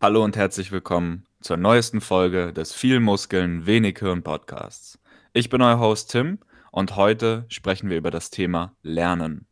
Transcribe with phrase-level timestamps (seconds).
[0.00, 5.00] Hallo und herzlich willkommen zur neuesten Folge des Viel Muskeln, Wenig Hirn Podcasts.
[5.32, 6.38] Ich bin euer Host Tim
[6.70, 9.48] und heute sprechen wir über das Thema Lernen.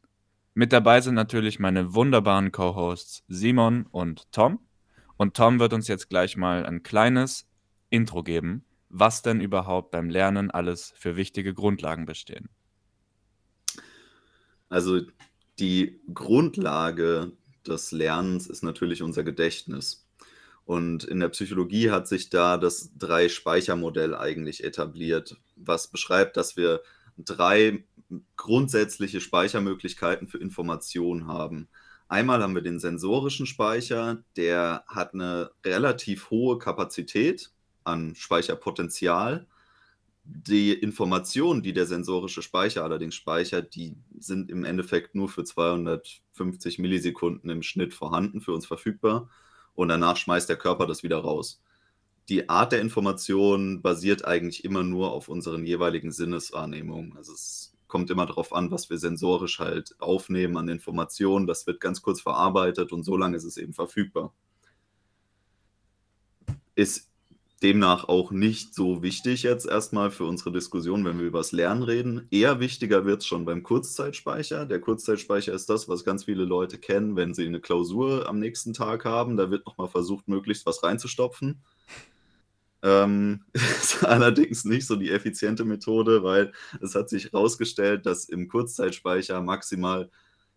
[0.54, 4.60] Mit dabei sind natürlich meine wunderbaren Co-Hosts Simon und Tom.
[5.16, 7.48] Und Tom wird uns jetzt gleich mal ein kleines
[7.90, 12.50] Intro geben, was denn überhaupt beim Lernen alles für wichtige Grundlagen bestehen.
[14.68, 15.00] Also
[15.58, 17.32] die Grundlage
[17.66, 20.05] des Lernens ist natürlich unser Gedächtnis.
[20.66, 26.82] Und in der Psychologie hat sich da das Drei-Speicher-Modell eigentlich etabliert, was beschreibt, dass wir
[27.16, 27.84] drei
[28.36, 31.68] grundsätzliche Speichermöglichkeiten für Informationen haben.
[32.08, 37.50] Einmal haben wir den sensorischen Speicher, der hat eine relativ hohe Kapazität
[37.84, 39.46] an Speicherpotenzial.
[40.24, 46.80] Die Informationen, die der sensorische Speicher allerdings speichert, die sind im Endeffekt nur für 250
[46.80, 49.30] Millisekunden im Schnitt vorhanden, für uns verfügbar
[49.76, 51.62] und danach schmeißt der Körper das wieder raus.
[52.28, 57.16] Die Art der Information basiert eigentlich immer nur auf unseren jeweiligen Sinneswahrnehmungen.
[57.16, 61.46] Also es kommt immer darauf an, was wir sensorisch halt aufnehmen an Informationen.
[61.46, 64.32] Das wird ganz kurz verarbeitet und so lange ist es eben verfügbar.
[66.74, 67.08] Ist
[67.62, 71.82] demnach auch nicht so wichtig jetzt erstmal für unsere Diskussion, wenn wir über das Lernen
[71.82, 72.26] reden.
[72.30, 74.66] Eher wichtiger wird es schon beim Kurzzeitspeicher.
[74.66, 78.74] Der Kurzzeitspeicher ist das, was ganz viele Leute kennen, wenn sie eine Klausur am nächsten
[78.74, 79.36] Tag haben.
[79.36, 81.62] Da wird nochmal versucht, möglichst was reinzustopfen.
[82.82, 88.48] Ähm, ist allerdings nicht so die effiziente Methode, weil es hat sich herausgestellt, dass im
[88.48, 90.10] Kurzzeitspeicher maximal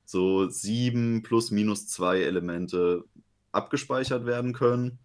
[0.04, 3.06] so sieben plus minus zwei Elemente
[3.54, 5.00] abgespeichert werden können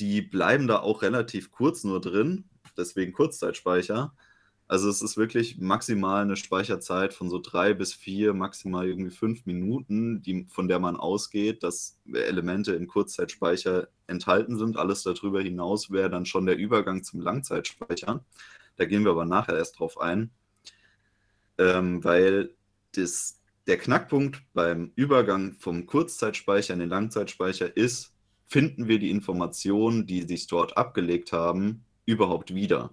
[0.00, 2.44] die bleiben da auch relativ kurz nur drin,
[2.76, 4.14] deswegen Kurzzeitspeicher.
[4.68, 9.46] Also es ist wirklich maximal eine Speicherzeit von so drei bis vier, maximal irgendwie fünf
[9.46, 14.76] Minuten, die, von der man ausgeht, dass Elemente im Kurzzeitspeicher enthalten sind.
[14.76, 18.22] Alles darüber hinaus wäre dann schon der Übergang zum Langzeitspeicher.
[18.76, 20.30] Da gehen wir aber nachher erst drauf ein,
[21.56, 22.54] ähm, weil
[22.92, 28.12] das, der Knackpunkt beim Übergang vom Kurzzeitspeicher in den Langzeitspeicher ist,
[28.48, 32.90] finden wir die Informationen, die sich dort abgelegt haben, überhaupt wieder?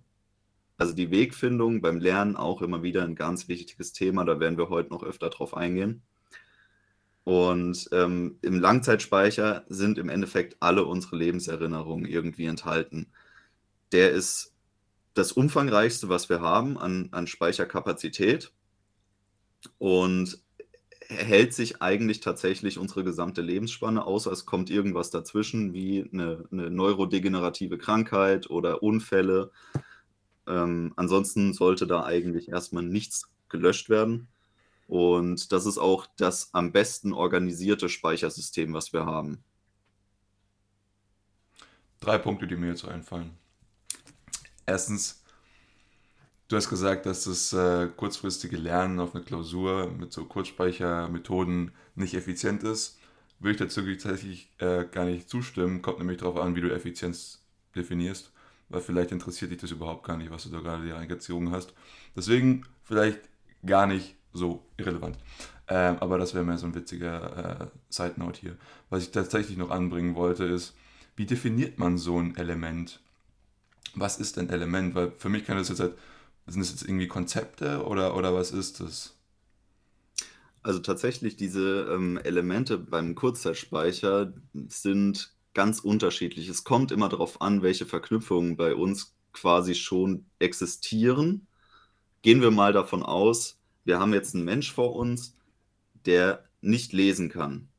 [0.78, 4.70] Also die Wegfindung beim Lernen auch immer wieder ein ganz wichtiges Thema, da werden wir
[4.70, 6.04] heute noch öfter drauf eingehen.
[7.24, 13.08] Und ähm, im Langzeitspeicher sind im Endeffekt alle unsere Lebenserinnerungen irgendwie enthalten.
[13.94, 14.54] Der ist
[15.16, 18.52] das umfangreichste, was wir haben an, an Speicherkapazität.
[19.80, 20.45] Und
[21.08, 26.70] hält sich eigentlich tatsächlich unsere gesamte Lebensspanne, außer es kommt irgendwas dazwischen, wie eine, eine
[26.70, 29.52] neurodegenerative Krankheit oder Unfälle.
[30.48, 34.28] Ähm, ansonsten sollte da eigentlich erstmal nichts gelöscht werden.
[34.88, 39.44] Und das ist auch das am besten organisierte Speichersystem, was wir haben.
[42.00, 43.32] Drei Punkte, die mir jetzt einfallen.
[44.68, 45.24] Erstens,
[46.48, 52.14] Du hast gesagt, dass das äh, kurzfristige Lernen auf eine Klausur mit so Kurzspeichermethoden nicht
[52.14, 53.00] effizient ist.
[53.40, 55.82] Würde ich dazu tatsächlich äh, gar nicht zustimmen.
[55.82, 57.44] Kommt nämlich darauf an, wie du Effizienz
[57.76, 58.32] definierst.
[58.70, 61.74] Weil vielleicht interessiert dich das überhaupt gar nicht, was du da gerade hier reingezogen hast.
[62.16, 63.22] Deswegen vielleicht
[63.66, 65.18] gar nicht so irrelevant.
[65.68, 68.56] Ähm, aber das wäre mehr so ein witziger äh, Side Note hier.
[68.92, 70.76] Was ich tatsächlich noch anbringen wollte, ist,
[71.16, 73.00] wie definiert man so ein Element?
[73.96, 74.94] Was ist ein Element?
[74.94, 75.96] Weil für mich kann das jetzt halt
[76.48, 79.16] sind das jetzt irgendwie Konzepte oder, oder was ist das?
[80.62, 84.34] Also tatsächlich, diese ähm, Elemente beim Kurzzeitspeicher
[84.68, 86.50] sind ganz unterschiedlich.
[86.50, 91.48] Es kommt immer darauf an, welche Verknüpfungen bei uns quasi schon existieren.
[92.22, 95.38] Gehen wir mal davon aus, wir haben jetzt einen Mensch vor uns,
[96.06, 97.70] der nicht lesen kann.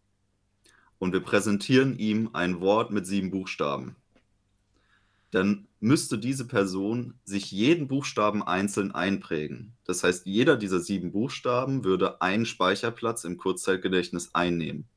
[0.99, 3.97] Und wir präsentieren ihm ein Wort mit sieben Buchstaben.
[5.31, 9.77] Dann müsste diese Person sich jeden Buchstaben einzeln einprägen.
[9.85, 14.89] Das heißt, jeder dieser sieben Buchstaben würde einen Speicherplatz im Kurzzeitgedächtnis einnehmen.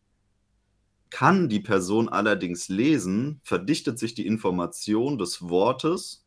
[1.11, 6.25] Kann die Person allerdings lesen, verdichtet sich die Information des Wortes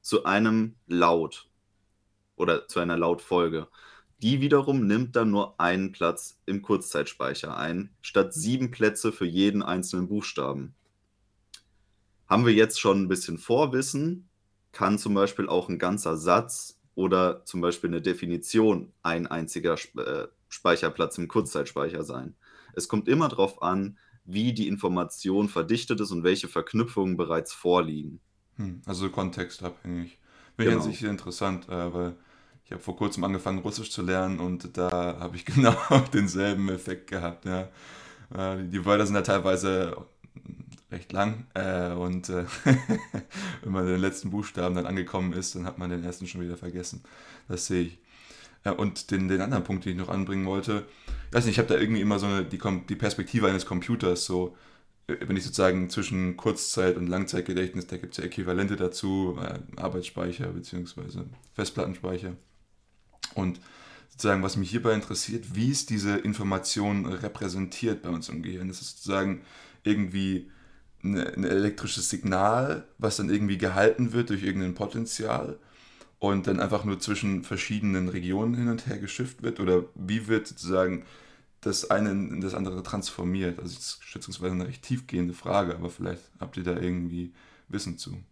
[0.00, 1.48] zu einem Laut
[2.34, 3.68] oder zu einer Lautfolge.
[4.20, 9.62] Die wiederum nimmt dann nur einen Platz im Kurzzeitspeicher ein, statt sieben Plätze für jeden
[9.62, 10.74] einzelnen Buchstaben.
[12.32, 14.30] Haben wir jetzt schon ein bisschen Vorwissen,
[14.72, 20.28] kann zum Beispiel auch ein ganzer Satz oder zum Beispiel eine Definition ein einziger äh,
[20.48, 22.34] Speicherplatz im Kurzzeitspeicher sein.
[22.74, 28.18] Es kommt immer darauf an, wie die Information verdichtet ist und welche Verknüpfungen bereits vorliegen.
[28.56, 30.18] Hm, also kontextabhängig.
[30.56, 30.84] Wäre genau.
[30.84, 32.16] sich interessant, äh, weil
[32.64, 34.90] ich habe vor kurzem angefangen, Russisch zu lernen und da
[35.20, 35.76] habe ich genau
[36.14, 37.44] denselben Effekt gehabt.
[37.44, 37.68] Ja.
[38.34, 39.98] Äh, die Wörter sind ja teilweise
[40.92, 41.46] recht lang.
[41.54, 42.44] Äh, und äh,
[43.62, 46.56] wenn man den letzten Buchstaben dann angekommen ist, dann hat man den ersten schon wieder
[46.56, 47.02] vergessen.
[47.48, 47.98] Das sehe ich.
[48.64, 50.86] Ja, und den, den anderen Punkt, den ich noch anbringen wollte,
[51.28, 54.24] ich weiß nicht, ich habe da irgendwie immer so eine, die, die Perspektive eines Computers,
[54.24, 54.56] so,
[55.08, 59.58] äh, wenn ich sozusagen zwischen Kurzzeit- und Langzeitgedächtnis, da gibt es ja Äquivalente dazu, äh,
[59.80, 61.22] Arbeitsspeicher bzw.
[61.54, 62.36] Festplattenspeicher.
[63.34, 63.60] Und
[64.10, 68.68] sozusagen, was mich hierbei interessiert, wie ist diese Information repräsentiert bei uns im Gehirn?
[68.68, 69.42] Das ist sozusagen
[69.84, 70.50] irgendwie
[71.02, 75.58] ein elektrisches Signal, was dann irgendwie gehalten wird durch irgendein Potenzial
[76.18, 79.60] und dann einfach nur zwischen verschiedenen Regionen hin und her geschifft wird?
[79.60, 81.04] Oder wie wird sozusagen
[81.60, 83.58] das eine in das andere transformiert?
[83.58, 87.32] Also das ist schätzungsweise eine recht tiefgehende Frage, aber vielleicht habt ihr da irgendwie
[87.68, 88.22] Wissen zu.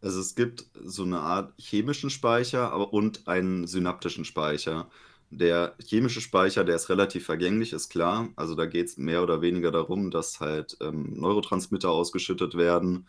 [0.00, 4.88] Also es gibt so eine Art chemischen Speicher und einen synaptischen Speicher.
[5.30, 8.30] Der chemische Speicher, der ist relativ vergänglich, ist klar.
[8.36, 13.06] Also da geht es mehr oder weniger darum, dass halt ähm, Neurotransmitter ausgeschüttet werden.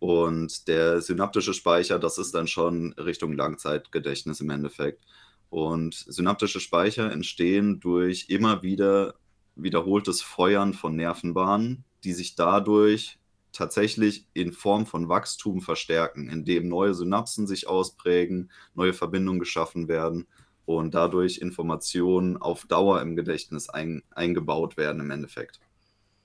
[0.00, 5.04] Und der synaptische Speicher, das ist dann schon Richtung Langzeitgedächtnis im Endeffekt.
[5.48, 9.14] Und synaptische Speicher entstehen durch immer wieder
[9.54, 13.20] wiederholtes Feuern von Nervenbahnen, die sich dadurch
[13.52, 20.26] tatsächlich in Form von Wachstum verstärken, indem neue Synapsen sich ausprägen, neue Verbindungen geschaffen werden
[20.66, 25.60] und dadurch Informationen auf Dauer im Gedächtnis ein, eingebaut werden im Endeffekt.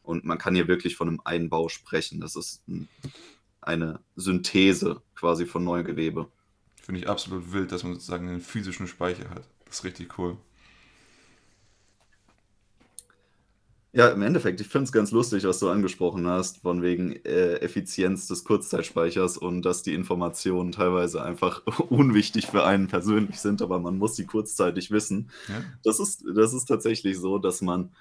[0.04, 2.20] Und man kann hier wirklich von einem Einbau sprechen.
[2.20, 2.88] Das ist ein,
[3.62, 6.28] eine Synthese quasi von Neugewebe.
[6.82, 9.48] Finde ich absolut wild, dass man sozusagen einen physischen Speicher hat.
[9.66, 10.38] Das ist richtig cool.
[13.92, 17.56] Ja, im Endeffekt, ich finde es ganz lustig, was du angesprochen hast, von wegen äh,
[17.56, 23.80] Effizienz des Kurzzeitspeichers und dass die Informationen teilweise einfach unwichtig für einen persönlich sind, aber
[23.80, 25.32] man muss sie kurzzeitig wissen.
[25.48, 25.64] Ja.
[25.84, 27.92] Das, ist, das ist tatsächlich so, dass man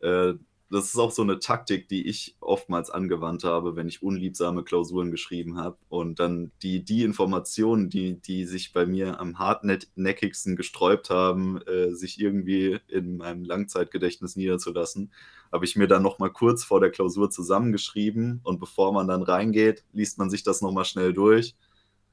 [0.00, 0.34] äh,
[0.72, 5.10] das ist auch so eine Taktik, die ich oftmals angewandt habe, wenn ich unliebsame Klausuren
[5.10, 11.10] geschrieben habe und dann die, die Informationen, die, die sich bei mir am hartnäckigsten gesträubt
[11.10, 15.12] haben, äh, sich irgendwie in meinem Langzeitgedächtnis niederzulassen,
[15.52, 19.84] habe ich mir dann nochmal kurz vor der Klausur zusammengeschrieben und bevor man dann reingeht,
[19.92, 21.54] liest man sich das nochmal schnell durch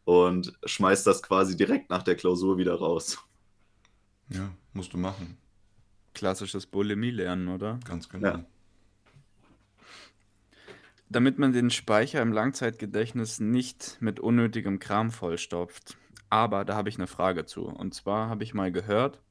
[0.03, 3.19] und schmeißt das quasi direkt nach der Klausur wieder raus.
[4.29, 5.37] Ja, musst du machen.
[6.13, 7.79] Klassisches Bulimie-Lernen, oder?
[7.85, 8.27] Ganz genau.
[8.27, 8.45] Ja.
[11.09, 15.97] Damit man den Speicher im Langzeitgedächtnis nicht mit unnötigem Kram vollstopft.
[16.29, 17.65] Aber da habe ich eine Frage zu.
[17.65, 19.21] Und zwar habe ich mal gehört,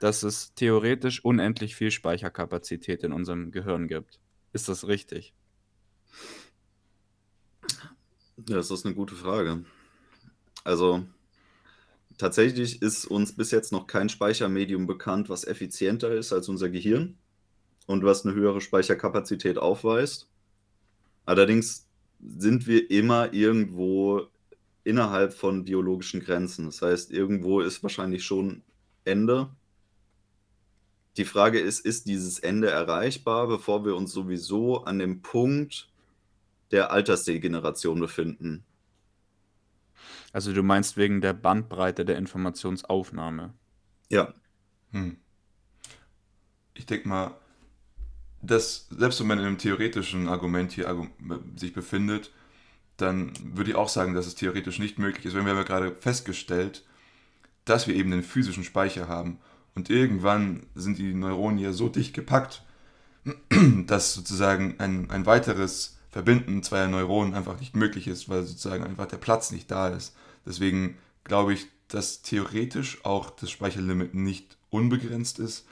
[0.00, 4.18] dass es theoretisch unendlich viel Speicherkapazität in unserem Gehirn gibt.
[4.52, 5.34] Ist das richtig?
[8.46, 9.64] Ja, das ist eine gute Frage.
[10.64, 11.04] Also,
[12.18, 17.16] Tatsächlich ist uns bis jetzt noch kein Speichermedium bekannt, was effizienter ist als unser Gehirn
[17.86, 20.28] und was eine höhere Speicherkapazität aufweist.
[21.24, 21.86] Allerdings
[22.20, 24.26] sind wir immer irgendwo
[24.82, 26.66] innerhalb von biologischen Grenzen.
[26.66, 28.62] Das heißt, irgendwo ist wahrscheinlich schon
[29.04, 29.50] Ende.
[31.16, 35.88] Die Frage ist, ist dieses Ende erreichbar, bevor wir uns sowieso an dem Punkt
[36.72, 38.64] der Altersdegeneration befinden?
[40.32, 43.54] Also du meinst wegen der Bandbreite der Informationsaufnahme.
[44.10, 44.32] Ja.
[44.92, 45.16] Hm.
[46.74, 47.34] Ich denke mal,
[48.42, 51.08] dass selbst wenn man in einem theoretischen Argument hier
[51.56, 52.32] sich befindet,
[52.96, 55.34] dann würde ich auch sagen, dass es theoretisch nicht möglich ist.
[55.34, 56.84] Wenn wir haben ja gerade festgestellt,
[57.64, 59.38] dass wir eben einen physischen Speicher haben
[59.74, 62.64] und irgendwann sind die Neuronen ja so dicht gepackt,
[63.86, 69.06] dass sozusagen ein, ein weiteres Verbinden zweier Neuronen einfach nicht möglich ist, weil sozusagen einfach
[69.06, 70.16] der Platz nicht da ist.
[70.44, 75.64] Deswegen glaube ich, dass theoretisch auch das Speicherlimit nicht unbegrenzt ist,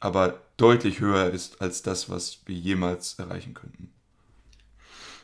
[0.00, 3.92] aber deutlich höher ist als das, was wir jemals erreichen könnten.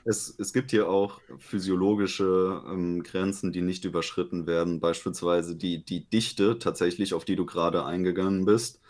[0.04, 6.04] Es, es gibt hier auch physiologische ähm, Grenzen, die nicht überschritten werden, beispielsweise die, die
[6.04, 8.80] Dichte tatsächlich, auf die du gerade eingegangen bist,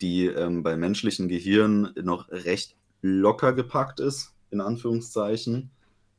[0.00, 5.70] die ähm, bei menschlichen Gehirn noch recht locker gepackt ist in Anführungszeichen,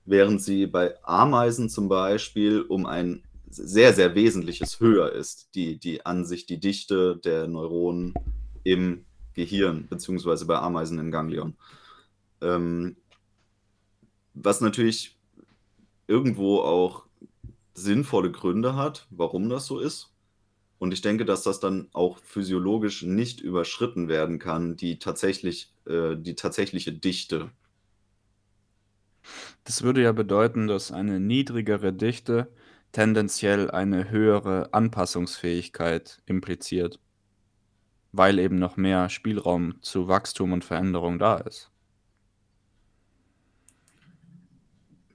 [0.05, 6.05] während sie bei Ameisen zum Beispiel um ein sehr, sehr wesentliches höher ist, die, die
[6.05, 8.13] Ansicht, die Dichte der Neuronen
[8.63, 11.55] im Gehirn, beziehungsweise bei Ameisen im Ganglion.
[12.41, 12.95] Ähm,
[14.33, 15.17] was natürlich
[16.07, 17.05] irgendwo auch
[17.73, 20.13] sinnvolle Gründe hat, warum das so ist.
[20.79, 26.15] Und ich denke, dass das dann auch physiologisch nicht überschritten werden kann, die, tatsächlich, äh,
[26.17, 27.51] die tatsächliche Dichte
[29.63, 32.51] das würde ja bedeuten, dass eine niedrigere Dichte
[32.91, 36.99] tendenziell eine höhere Anpassungsfähigkeit impliziert,
[38.11, 41.69] weil eben noch mehr Spielraum zu Wachstum und Veränderung da ist.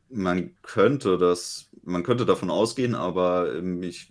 [0.08, 4.10] Man könnte das man könnte davon ausgehen, aber, ähm, ich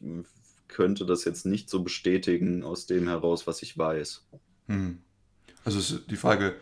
[0.68, 4.26] könnte das jetzt nicht so bestätigen aus dem heraus, was ich weiß.
[4.68, 5.00] Hm.
[5.64, 6.56] Also die Frage,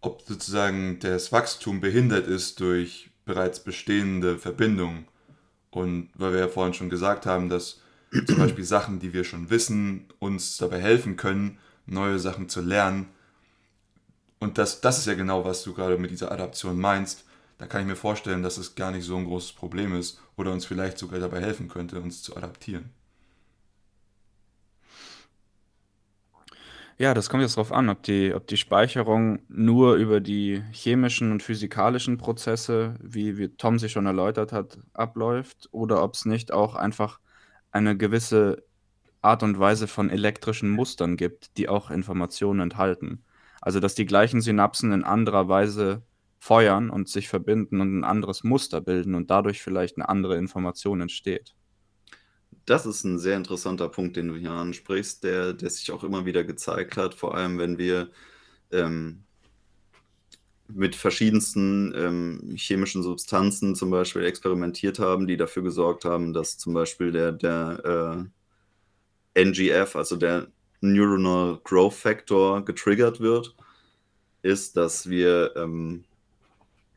[0.00, 5.06] ob sozusagen das Wachstum behindert ist durch bereits bestehende Verbindungen.
[5.70, 7.80] Und weil wir ja vorhin schon gesagt haben, dass
[8.26, 13.08] zum Beispiel Sachen, die wir schon wissen, uns dabei helfen können, neue Sachen zu lernen.
[14.38, 17.24] Und das, das ist ja genau, was du gerade mit dieser Adaption meinst.
[17.58, 20.52] Da kann ich mir vorstellen, dass es gar nicht so ein großes Problem ist oder
[20.52, 22.90] uns vielleicht sogar dabei helfen könnte, uns zu adaptieren.
[27.00, 31.30] Ja, das kommt jetzt drauf an, ob die ob die Speicherung nur über die chemischen
[31.30, 36.52] und physikalischen Prozesse, wie wie Tom sich schon erläutert hat, abläuft oder ob es nicht
[36.52, 37.20] auch einfach
[37.70, 38.64] eine gewisse
[39.22, 43.24] Art und Weise von elektrischen Mustern gibt, die auch Informationen enthalten.
[43.60, 46.02] Also, dass die gleichen Synapsen in anderer Weise
[46.40, 51.00] feuern und sich verbinden und ein anderes Muster bilden und dadurch vielleicht eine andere Information
[51.02, 51.54] entsteht.
[52.68, 56.26] Das ist ein sehr interessanter Punkt, den du hier ansprichst, der der sich auch immer
[56.26, 58.10] wieder gezeigt hat, vor allem wenn wir,
[58.72, 59.24] ähm
[60.68, 66.74] mit verschiedensten, ähm, chemischen Substanzen zum Beispiel experimentiert haben, die dafür gesorgt haben, dass zum
[66.74, 68.28] Beispiel der der,
[69.34, 70.48] äh, NGF, also der
[70.80, 73.54] Neuronal Growth Factor getriggert wird,
[74.42, 76.04] ist, dass wir, ähm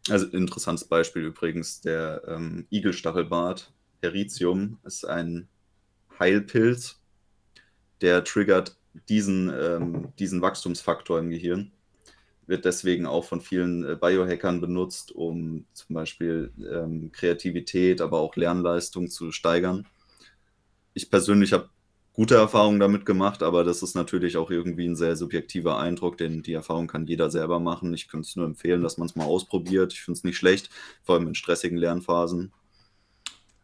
[0.10, 5.48] also interessantes Beispiel übrigens, der, ähm, Igelstachelbart, Heritium, ist ein
[6.22, 7.02] Heilpilz,
[8.02, 8.78] der triggert
[9.10, 11.72] diesen, ähm, diesen Wachstumsfaktor im Gehirn.
[12.46, 18.36] Wird deswegen auch von vielen äh, Biohackern benutzt, um zum Beispiel ähm, Kreativität, aber auch
[18.36, 19.88] Lernleistung zu steigern.
[20.94, 21.70] Ich persönlich habe
[22.14, 26.44] gute Erfahrungen damit gemacht, aber das ist natürlich auch irgendwie ein sehr subjektiver Eindruck, denn
[26.44, 27.94] die Erfahrung kann jeder selber machen.
[27.94, 29.94] Ich könnte es nur empfehlen, dass man es mal ausprobiert.
[29.94, 30.70] Ich finde es nicht schlecht,
[31.02, 32.52] vor allem in stressigen Lernphasen.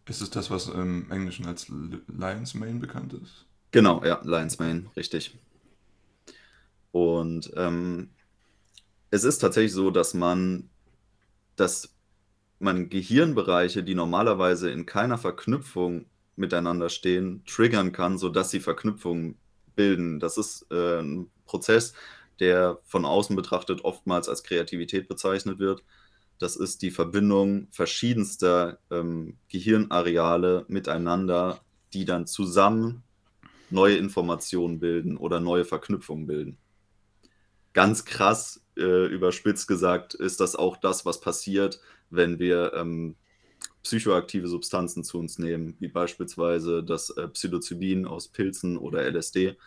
[0.07, 3.45] Ist es das, was im Englischen als Lion's Mane bekannt ist?
[3.71, 5.37] Genau, ja, Lion's Mane, richtig.
[6.91, 8.09] Und ähm,
[9.11, 10.69] es ist tatsächlich so, dass man,
[11.55, 11.93] dass
[12.59, 19.37] man Gehirnbereiche, die normalerweise in keiner Verknüpfung miteinander stehen, triggern kann, sodass sie Verknüpfungen
[19.75, 20.19] bilden.
[20.19, 21.93] Das ist äh, ein Prozess,
[22.39, 25.83] der von außen betrachtet oftmals als Kreativität bezeichnet wird.
[26.39, 31.59] Das ist die Verbindung verschiedenster ähm, Gehirnareale miteinander,
[31.93, 33.03] die dann zusammen
[33.69, 36.57] neue Informationen bilden oder neue Verknüpfungen bilden.
[37.73, 41.79] Ganz krass äh, überspitzt gesagt ist das auch das, was passiert,
[42.09, 43.15] wenn wir ähm,
[43.83, 49.57] psychoaktive Substanzen zu uns nehmen, wie beispielsweise das äh, Psilocybin aus Pilzen oder LSD.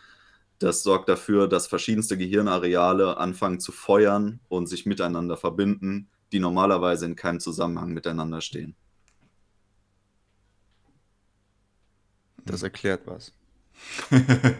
[0.59, 7.05] Das sorgt dafür, dass verschiedenste Gehirnareale anfangen zu feuern und sich miteinander verbinden, die normalerweise
[7.05, 8.75] in keinem Zusammenhang miteinander stehen.
[12.45, 13.33] Das erklärt was.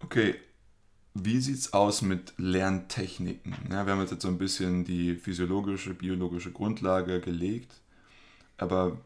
[0.00, 0.34] okay,
[1.14, 3.54] wie sieht es aus mit Lerntechniken?
[3.70, 7.72] Ja, wir haben jetzt so ein bisschen die physiologische, biologische Grundlage gelegt,
[8.56, 8.96] aber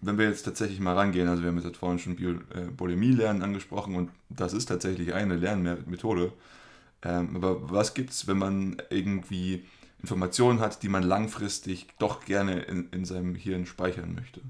[0.00, 3.42] wenn wir jetzt tatsächlich mal rangehen, also wir haben jetzt vorhin schon Bio, äh, Bulimie-Lernen
[3.42, 6.32] angesprochen und das ist tatsächlich eine Lernmethode,
[7.06, 9.64] ähm, aber was gibt es, wenn man irgendwie
[10.00, 14.40] Informationen hat, die man langfristig doch gerne in, in seinem Hirn speichern möchte?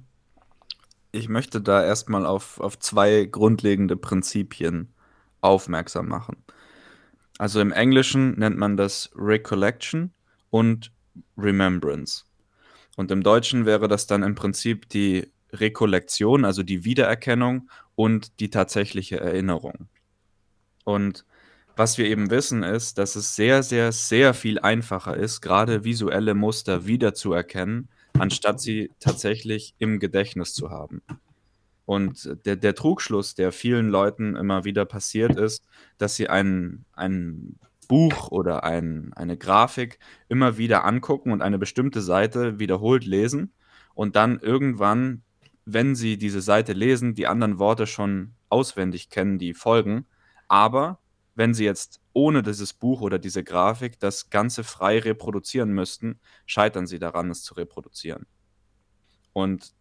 [1.13, 4.93] Ich möchte da erstmal auf, auf zwei grundlegende Prinzipien
[5.41, 6.37] aufmerksam machen.
[7.39, 10.13] Also im Englischen nennt man das Recollection
[10.49, 10.93] und
[11.37, 12.25] Remembrance.
[12.97, 18.49] Und im Deutschen wäre das dann im Prinzip die Rekollektion, also die Wiedererkennung und die
[18.49, 19.89] tatsächliche Erinnerung.
[20.85, 21.27] Und
[21.77, 26.35] was wir eben wissen, ist, dass es sehr, sehr, sehr viel einfacher ist, gerade visuelle
[26.35, 31.03] Muster wiederzuerkennen, anstatt sie tatsächlich im Gedächtnis zu haben.
[31.85, 35.65] Und der, der Trugschluss, der vielen Leuten immer wieder passiert, ist,
[35.99, 42.01] dass sie ein, ein Buch oder ein, eine Grafik immer wieder angucken und eine bestimmte
[42.01, 43.53] Seite wiederholt lesen
[43.95, 45.23] und dann irgendwann,
[45.65, 50.07] wenn sie diese Seite lesen, die anderen Worte schon auswendig kennen, die folgen.
[50.49, 50.99] Aber
[51.37, 56.87] wenn sie jetzt ohne dieses Buch oder diese Grafik das Ganze frei reproduzieren müssten, scheitern
[56.87, 58.27] sie daran, es zu reproduzieren.
[59.33, 59.75] Und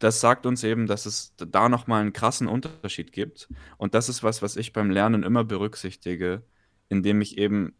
[0.00, 3.48] das sagt uns eben, dass es da nochmal einen krassen Unterschied gibt.
[3.78, 6.42] Und das ist was, was ich beim Lernen immer berücksichtige,
[6.88, 7.74] indem ich eben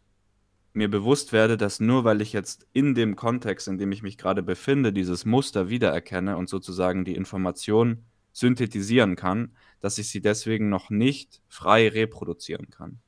[0.73, 4.17] mir bewusst werde, dass nur weil ich jetzt in dem Kontext, in dem ich mich
[4.17, 10.69] gerade befinde, dieses Muster wiedererkenne und sozusagen die Information synthetisieren kann, dass ich sie deswegen
[10.69, 12.99] noch nicht frei reproduzieren kann.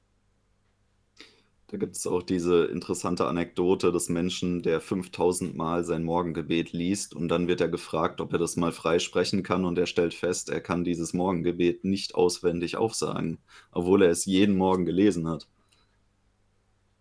[1.73, 7.15] Da gibt es auch diese interessante Anekdote des Menschen, der 5000 Mal sein Morgengebet liest
[7.15, 10.13] und dann wird er gefragt, ob er das mal frei sprechen kann und er stellt
[10.13, 13.39] fest, er kann dieses Morgengebet nicht auswendig aufsagen,
[13.71, 15.47] obwohl er es jeden Morgen gelesen hat.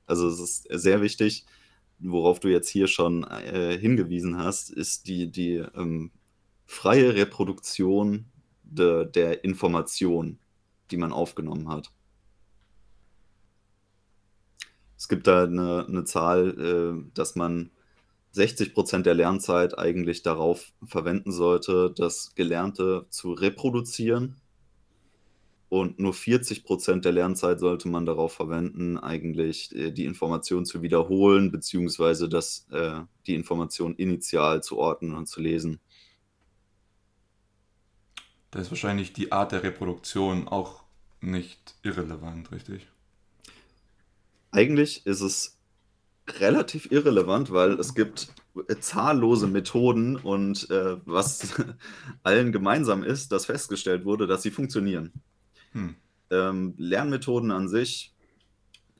[0.07, 1.45] Also es ist sehr wichtig,
[1.99, 6.13] worauf du jetzt hier schon äh, hingewiesen hast, ist die, die ähm,
[6.73, 8.25] freie Reproduktion
[8.65, 10.39] de, der Information,
[10.91, 11.93] die man aufgenommen hat.
[14.97, 17.71] Es gibt da eine, eine Zahl, äh, dass man
[18.31, 24.37] 60 Prozent der Lernzeit eigentlich darauf verwenden sollte, das Gelernte zu reproduzieren.
[25.69, 30.81] Und nur 40 Prozent der Lernzeit sollte man darauf verwenden, eigentlich äh, die Information zu
[30.81, 35.81] wiederholen, beziehungsweise das, äh, die Information initial zu ordnen und zu lesen.
[38.53, 40.85] Da ist wahrscheinlich die Art der Reproduktion auch
[41.23, 42.87] nicht irrelevant, richtig?
[44.51, 45.59] Eigentlich ist es
[46.29, 48.29] relativ irrelevant, weil es gibt
[48.81, 51.55] zahllose Methoden und äh, was
[52.23, 55.13] allen gemeinsam ist, dass festgestellt wurde, dass sie funktionieren.
[55.73, 55.97] Hm.
[56.31, 58.15] Ähm, Lernmethoden an sich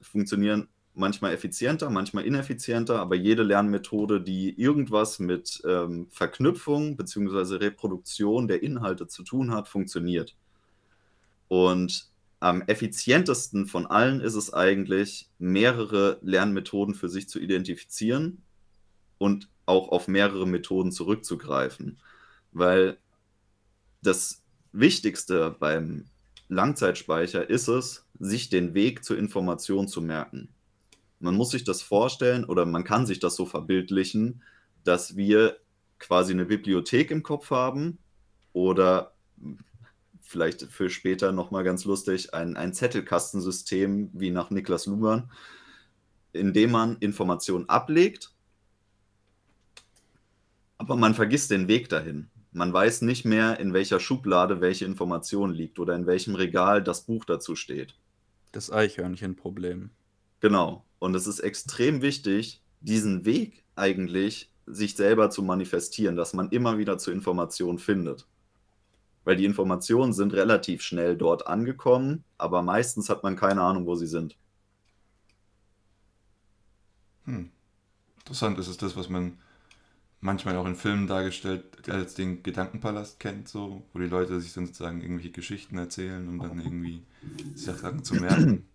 [0.01, 7.57] funktionieren manchmal effizienter, manchmal ineffizienter, aber jede Lernmethode, die irgendwas mit ähm, Verknüpfung bzw.
[7.57, 10.37] Reproduktion der Inhalte zu tun hat, funktioniert.
[11.49, 18.43] Und am effizientesten von allen ist es eigentlich, mehrere Lernmethoden für sich zu identifizieren
[19.19, 21.99] und auch auf mehrere Methoden zurückzugreifen.
[22.53, 22.99] Weil
[24.03, 26.07] das Wichtigste beim
[26.49, 30.49] Langzeitspeicher ist es, sich den Weg zur Information zu merken.
[31.23, 34.43] Man muss sich das vorstellen oder man kann sich das so verbildlichen,
[34.83, 35.57] dass wir
[36.01, 37.99] quasi eine Bibliothek im Kopf haben
[38.53, 39.15] oder
[40.21, 45.31] vielleicht für später nochmal ganz lustig, ein, ein Zettelkastensystem wie nach Niklas Luhmann,
[46.33, 48.35] in dem man Informationen ablegt,
[50.77, 52.31] aber man vergisst den Weg dahin.
[52.51, 57.03] Man weiß nicht mehr, in welcher Schublade welche Information liegt oder in welchem Regal das
[57.03, 57.95] Buch dazu steht.
[58.51, 59.91] Das Eichhörnchenproblem.
[60.43, 60.85] Genau.
[60.99, 66.77] Und es ist extrem wichtig, diesen Weg eigentlich sich selber zu manifestieren, dass man immer
[66.77, 68.27] wieder zu Informationen findet
[69.25, 73.95] weil die Informationen sind relativ schnell dort angekommen, aber meistens hat man keine Ahnung, wo
[73.95, 74.37] sie sind.
[77.25, 77.51] Hm.
[78.19, 79.39] Interessant, das ist das, was man
[80.21, 84.67] manchmal auch in Filmen dargestellt als den Gedankenpalast kennt, so, wo die Leute sich dann
[84.67, 87.03] sozusagen irgendwelche Geschichten erzählen, um dann irgendwie
[87.55, 88.69] Sachen zu merken.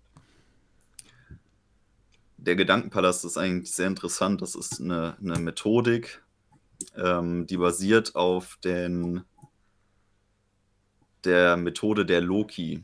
[2.37, 4.41] Der Gedankenpalast ist eigentlich sehr interessant.
[4.41, 6.23] Das ist eine, eine Methodik,
[6.95, 9.23] ähm, die basiert auf den
[11.23, 12.83] der Methode der Loki.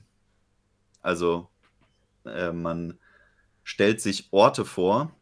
[1.02, 1.50] Also
[2.26, 3.00] äh, man
[3.64, 5.16] stellt sich Orte vor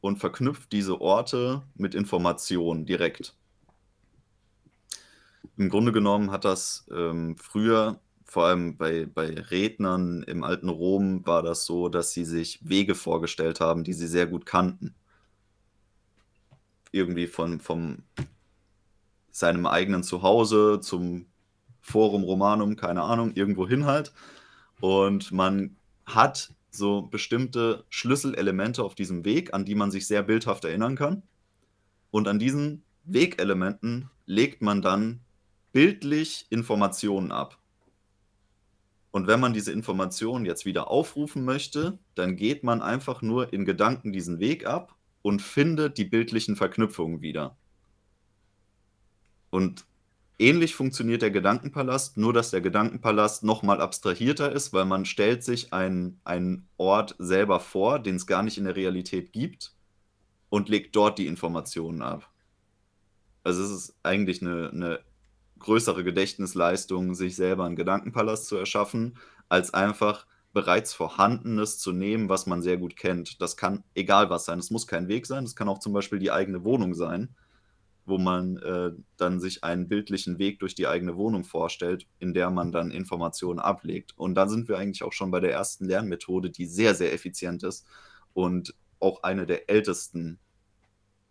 [0.00, 3.36] und verknüpft diese Orte mit Informationen direkt.
[5.56, 11.24] Im Grunde genommen hat das ähm, früher, vor allem bei, bei Rednern im alten Rom,
[11.26, 14.94] war das so, dass sie sich Wege vorgestellt haben, die sie sehr gut kannten.
[16.90, 18.02] Irgendwie von vom
[19.30, 21.26] seinem eigenen Zuhause zum
[21.80, 24.12] Forum Romanum, keine Ahnung, irgendwo hin halt.
[24.80, 30.64] Und man hat so bestimmte Schlüsselelemente auf diesem Weg, an die man sich sehr bildhaft
[30.64, 31.22] erinnern kann.
[32.10, 35.20] Und an diesen Wegelementen legt man dann
[35.72, 37.58] bildlich Informationen ab.
[39.10, 43.64] Und wenn man diese Informationen jetzt wieder aufrufen möchte, dann geht man einfach nur in
[43.64, 47.56] Gedanken diesen Weg ab und findet die bildlichen Verknüpfungen wieder.
[49.50, 49.86] Und
[50.38, 55.72] Ähnlich funktioniert der Gedankenpalast, nur dass der Gedankenpalast nochmal abstrahierter ist, weil man stellt sich
[55.72, 59.72] einen, einen Ort selber vor, den es gar nicht in der Realität gibt
[60.50, 62.30] und legt dort die Informationen ab.
[63.44, 65.00] Also es ist eigentlich eine, eine
[65.58, 72.46] größere Gedächtnisleistung, sich selber einen Gedankenpalast zu erschaffen, als einfach bereits Vorhandenes zu nehmen, was
[72.46, 73.40] man sehr gut kennt.
[73.42, 74.58] Das kann egal was sein.
[74.58, 77.34] Es muss kein Weg sein, es kann auch zum Beispiel die eigene Wohnung sein
[78.06, 82.50] wo man äh, dann sich einen bildlichen Weg durch die eigene Wohnung vorstellt, in der
[82.50, 84.16] man dann Informationen ablegt.
[84.16, 87.64] Und da sind wir eigentlich auch schon bei der ersten Lernmethode, die sehr, sehr effizient
[87.64, 87.84] ist
[88.32, 90.38] und auch eine der ältesten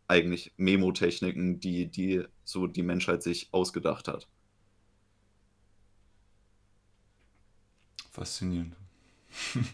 [0.07, 4.27] eigentlich Memo-Techniken, die, die so die Menschheit sich ausgedacht hat.
[8.11, 8.75] Faszinierend.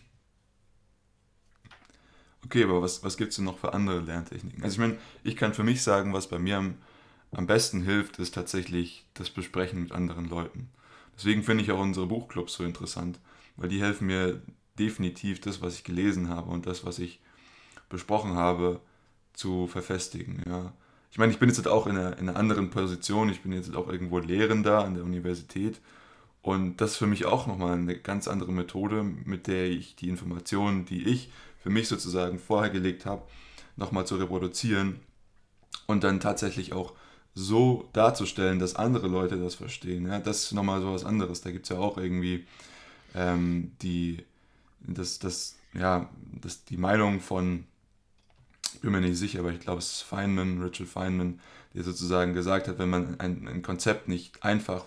[2.46, 4.64] okay, aber was, was gibt es denn noch für andere Lerntechniken?
[4.64, 6.76] Also ich meine, ich kann für mich sagen, was bei mir am
[7.32, 10.70] am besten hilft, ist tatsächlich das Besprechen mit anderen Leuten.
[11.16, 13.20] Deswegen finde ich auch unsere Buchclubs so interessant,
[13.56, 14.42] weil die helfen mir,
[14.80, 17.20] definitiv das, was ich gelesen habe und das, was ich
[17.90, 18.80] besprochen habe,
[19.34, 20.42] zu verfestigen.
[20.48, 20.74] Ja.
[21.12, 23.76] Ich meine, ich bin jetzt auch in einer, in einer anderen Position, ich bin jetzt
[23.76, 25.80] auch irgendwo Lehrender an der Universität
[26.42, 30.10] und das ist für mich auch nochmal eine ganz andere Methode, mit der ich die
[30.10, 33.24] Informationen, die ich für mich sozusagen vorher gelegt habe,
[33.76, 35.00] nochmal zu reproduzieren
[35.86, 36.94] und dann tatsächlich auch
[37.34, 40.08] so darzustellen, dass andere Leute das verstehen.
[40.08, 41.42] Ja, das ist nochmal so was anderes.
[41.42, 42.46] Da gibt es ja auch irgendwie
[43.16, 44.26] ähm, die,
[44.82, 46.10] das, das, ja,
[46.42, 47.66] das, die Meinung von,
[48.76, 51.40] ich bin mir nicht sicher, aber ich glaube, es ist Feynman, Richard Feynman,
[51.74, 54.86] der sozusagen gesagt hat, wenn man ein, ein Konzept nicht einfach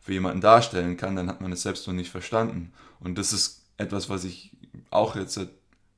[0.00, 2.72] für jemanden darstellen kann, dann hat man es selbst noch nicht verstanden.
[3.00, 4.52] Und das ist etwas, was ich
[4.90, 5.40] auch jetzt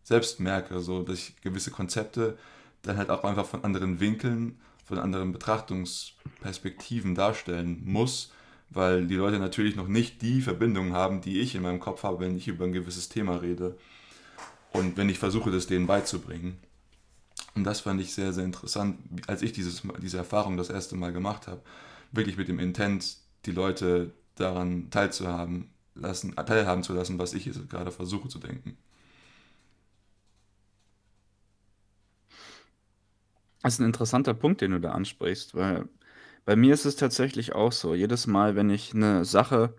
[0.05, 2.39] selbst merke, so dass ich gewisse Konzepte
[2.83, 8.33] dann halt auch einfach von anderen Winkeln, von anderen Betrachtungsperspektiven darstellen muss,
[8.71, 12.21] weil die Leute natürlich noch nicht die Verbindung haben, die ich in meinem Kopf habe,
[12.21, 13.77] wenn ich über ein gewisses Thema rede
[14.73, 16.59] und wenn ich versuche, das denen beizubringen.
[17.57, 21.13] Und das fand ich sehr, sehr interessant, als ich dieses, diese Erfahrung das erste Mal
[21.13, 21.63] gemacht habe,
[22.13, 23.17] wirklich mit dem Intent,
[23.47, 28.77] die Leute daran teilzuhaben lassen, teilhaben zu lassen, was ich jetzt gerade versuche zu denken.
[33.63, 35.89] Das ist ein interessanter Punkt, den du da ansprichst, weil
[36.45, 37.95] bei mir ist es tatsächlich auch so.
[37.95, 39.75] Jedes Mal, wenn ich eine Sache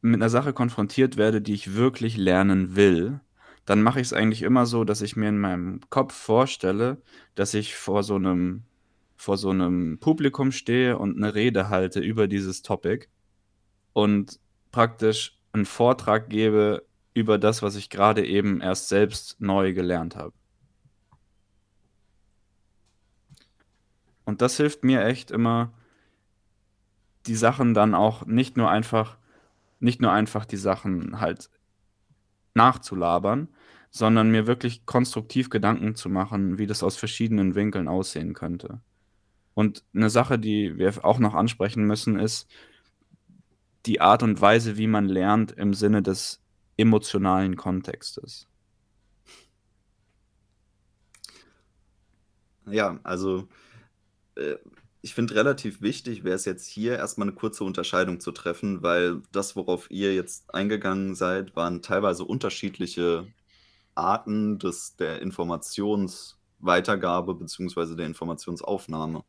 [0.00, 3.20] mit einer Sache konfrontiert werde, die ich wirklich lernen will,
[3.66, 7.02] dann mache ich es eigentlich immer so, dass ich mir in meinem Kopf vorstelle,
[7.34, 8.64] dass ich vor so einem
[9.16, 13.06] vor so einem Publikum stehe und eine Rede halte über dieses Topic
[13.94, 14.38] und
[14.72, 20.34] praktisch einen Vortrag gebe über das, was ich gerade eben erst selbst neu gelernt habe.
[24.26, 25.72] Und das hilft mir echt immer,
[27.26, 29.16] die Sachen dann auch nicht nur einfach
[29.78, 31.50] nicht nur einfach die Sachen halt
[32.54, 33.48] nachzulabern,
[33.96, 38.80] sondern mir wirklich konstruktiv Gedanken zu machen, wie das aus verschiedenen Winkeln aussehen könnte.
[39.54, 42.46] Und eine Sache, die wir auch noch ansprechen müssen, ist
[43.86, 46.42] die Art und Weise, wie man lernt im Sinne des
[46.76, 48.46] emotionalen Kontextes.
[52.66, 53.48] Ja, also
[54.34, 54.56] äh,
[55.00, 59.22] ich finde relativ wichtig wäre es jetzt hier erstmal eine kurze Unterscheidung zu treffen, weil
[59.32, 63.26] das, worauf ihr jetzt eingegangen seid, waren teilweise unterschiedliche
[63.96, 67.96] Arten des, der Informationsweitergabe bzw.
[67.96, 69.24] der Informationsaufnahme.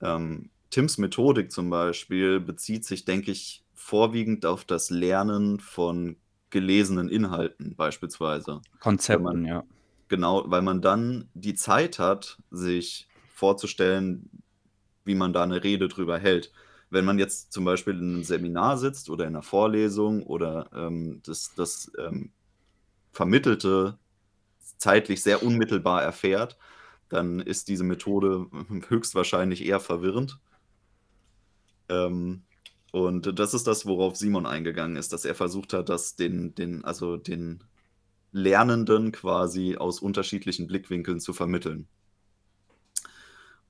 [0.00, 6.16] Ähm, Tims Methodik zum Beispiel bezieht sich, denke ich, vorwiegend auf das Lernen von
[6.50, 8.60] gelesenen Inhalten beispielsweise.
[8.78, 9.64] Konzepten, man, ja.
[10.08, 14.28] Genau, weil man dann die Zeit hat, sich vorzustellen,
[15.04, 16.52] wie man da eine Rede drüber hält.
[16.90, 21.20] Wenn man jetzt zum Beispiel in einem Seminar sitzt oder in einer Vorlesung oder ähm,
[21.24, 22.30] das, das ähm,
[23.12, 23.98] Vermittelte
[24.78, 26.56] zeitlich sehr unmittelbar erfährt,
[27.08, 28.46] dann ist diese Methode
[28.88, 30.38] höchstwahrscheinlich eher verwirrend.
[31.88, 32.42] Ähm,
[32.92, 36.84] und das ist das, worauf Simon eingegangen ist, dass er versucht hat, das den, den,
[36.84, 37.62] also den
[38.32, 41.88] Lernenden quasi aus unterschiedlichen Blickwinkeln zu vermitteln.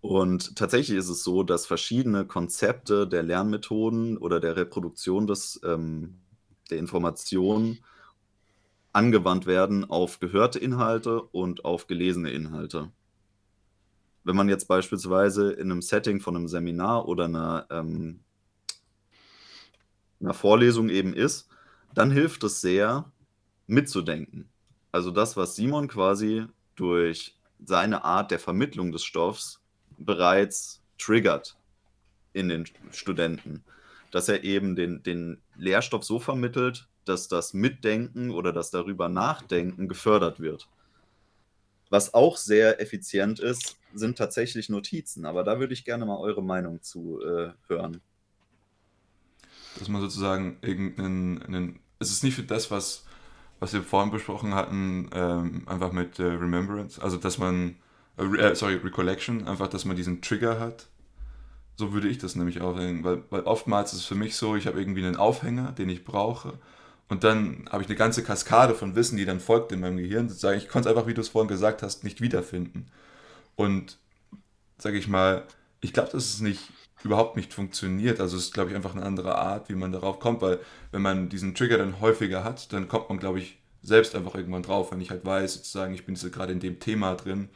[0.00, 6.20] Und tatsächlich ist es so, dass verschiedene Konzepte der Lernmethoden oder der Reproduktion des, ähm,
[6.70, 7.78] der Information
[8.92, 12.90] angewandt werden auf gehörte Inhalte und auf gelesene Inhalte.
[14.24, 18.20] Wenn man jetzt beispielsweise in einem Setting von einem Seminar oder einer, ähm,
[20.20, 21.48] einer Vorlesung eben ist,
[21.94, 23.10] dann hilft es sehr,
[23.70, 24.48] mitzudenken.
[24.92, 29.62] Also das, was Simon quasi durch seine Art der Vermittlung des Stoffs
[29.96, 31.56] bereits triggert
[32.32, 33.62] in den Studenten,
[34.10, 39.88] dass er eben den, den Lehrstoff so vermittelt, dass das Mitdenken oder das darüber Nachdenken
[39.88, 40.68] gefördert wird.
[41.88, 46.42] Was auch sehr effizient ist, sind tatsächlich Notizen, aber da würde ich gerne mal eure
[46.42, 48.00] Meinung zu äh, hören.
[49.78, 53.04] Dass man sozusagen irgendeinen, es ist nicht für das, was,
[53.58, 57.76] was wir vorhin besprochen hatten, ähm, einfach mit äh, Remembrance, also dass man
[58.20, 60.88] äh, sorry, Recollection, einfach, dass man diesen Trigger hat.
[61.76, 64.66] So würde ich das nämlich aufhängen, weil, weil oftmals ist es für mich so, ich
[64.66, 66.58] habe irgendwie einen Aufhänger, den ich brauche.
[67.10, 70.28] Und dann habe ich eine ganze Kaskade von Wissen, die dann folgt in meinem Gehirn.
[70.28, 72.86] Sozusagen, ich konnte es einfach, wie du es vorhin gesagt hast, nicht wiederfinden.
[73.56, 73.98] Und
[74.78, 75.44] sage ich mal,
[75.82, 76.62] ich glaube, dass es nicht
[77.04, 78.20] überhaupt nicht funktioniert.
[78.20, 80.60] Also es ist, glaube ich, einfach eine andere Art, wie man darauf kommt, weil
[80.92, 84.62] wenn man diesen Trigger dann häufiger hat, dann kommt man, glaube ich, selbst einfach irgendwann
[84.62, 87.50] drauf, wenn ich halt weiß, sozusagen, ich bin jetzt gerade in dem Thema drin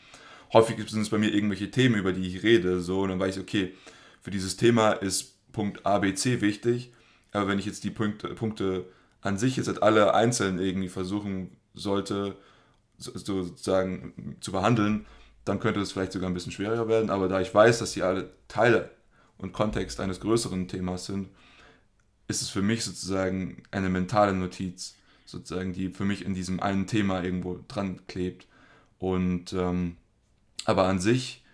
[0.55, 3.37] häufig sind es bei mir irgendwelche Themen, über die ich rede, so, und dann weiß
[3.37, 3.75] ich, okay,
[4.23, 6.93] für dieses Thema ist Punkt A, B, C wichtig,
[7.33, 8.87] aber wenn ich jetzt die Punkte, Punkte
[9.25, 12.37] an sich jetzt alle einzeln irgendwie versuchen sollte,
[12.99, 15.07] sozusagen zu behandeln,
[15.45, 17.11] dann könnte es vielleicht sogar ein bisschen schwerer werden.
[17.11, 18.91] Aber da ich weiß, dass sie alle Teile
[19.39, 21.31] und Kontext eines größeren Themas sind,
[22.29, 26.87] ist es für mich sozusagen eine mentale Notiz, sozusagen, die für mich in diesem einen
[26.87, 28.47] Thema irgendwo dran klebt.
[28.99, 29.97] Und ähm,
[30.67, 31.45] aber an sich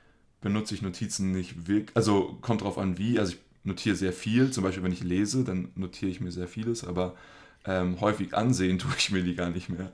[0.40, 4.50] benutze ich Notizen nicht wirklich, also kommt drauf an wie, also ich notiere sehr viel,
[4.50, 7.14] zum Beispiel wenn ich lese, dann notiere ich mir sehr vieles, aber
[7.64, 9.92] ähm, häufig ansehen tue ich mir die gar nicht mehr.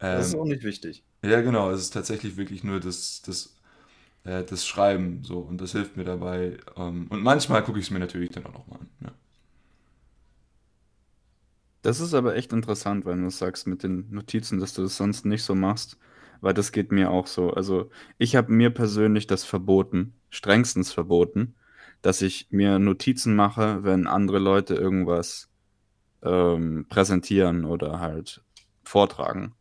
[0.00, 1.04] Ähm, das ist ähm, auch nicht wichtig.
[1.22, 3.56] Ja, genau, es ist tatsächlich wirklich nur das, das,
[4.24, 6.58] äh, das Schreiben so und das hilft mir dabei.
[6.76, 8.88] Ähm, und manchmal gucke ich es mir natürlich dann auch nochmal an.
[9.02, 9.12] Ja.
[11.82, 15.24] Das ist aber echt interessant, wenn du sagst mit den Notizen, dass du das sonst
[15.24, 15.98] nicht so machst,
[16.40, 17.52] weil das geht mir auch so.
[17.52, 21.54] Also ich habe mir persönlich das verboten, strengstens verboten,
[22.02, 25.48] dass ich mir Notizen mache, wenn andere Leute irgendwas
[26.26, 28.42] ähm, präsentieren oder halt
[28.84, 29.54] vortragen.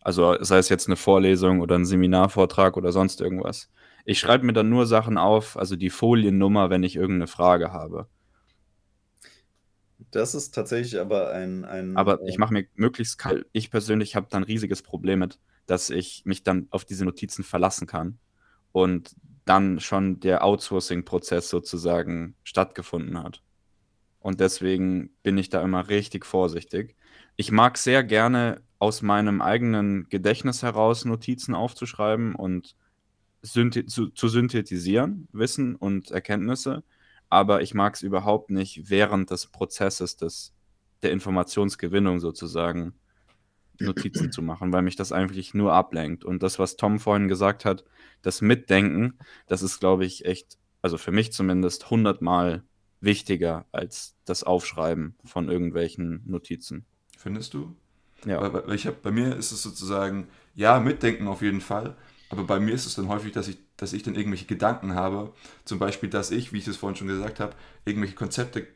[0.00, 3.70] Also sei es jetzt eine Vorlesung oder ein Seminarvortrag oder sonst irgendwas.
[4.04, 8.08] Ich schreibe mir dann nur Sachen auf, also die Foliennummer, wenn ich irgendeine Frage habe.
[10.10, 11.64] Das ist tatsächlich aber ein.
[11.64, 13.46] ein aber ich mache mir möglichst kalt.
[13.52, 17.44] Ich persönlich habe da ein riesiges Problem mit, dass ich mich dann auf diese Notizen
[17.44, 18.18] verlassen kann
[18.72, 23.42] und dann schon der Outsourcing-Prozess sozusagen stattgefunden hat.
[24.22, 26.96] Und deswegen bin ich da immer richtig vorsichtig.
[27.36, 32.76] Ich mag sehr gerne aus meinem eigenen Gedächtnis heraus Notizen aufzuschreiben und
[33.42, 36.84] zu, zu synthetisieren, Wissen und Erkenntnisse.
[37.28, 40.52] Aber ich mag es überhaupt nicht während des Prozesses des,
[41.02, 42.94] der Informationsgewinnung sozusagen
[43.78, 46.24] Notizen zu machen, weil mich das eigentlich nur ablenkt.
[46.24, 47.84] Und das, was Tom vorhin gesagt hat,
[48.20, 52.64] das Mitdenken, das ist, glaube ich, echt, also für mich zumindest, hundertmal
[53.02, 56.86] wichtiger als das Aufschreiben von irgendwelchen Notizen.
[57.18, 57.76] Findest du?
[58.24, 58.40] Ja.
[58.40, 61.96] Weil, weil ich hab, bei mir ist es sozusagen, ja, mitdenken auf jeden Fall,
[62.30, 65.34] aber bei mir ist es dann häufig, dass ich, dass ich dann irgendwelche Gedanken habe.
[65.64, 68.66] Zum Beispiel, dass ich, wie ich es vorhin schon gesagt habe, irgendwelche Konzepte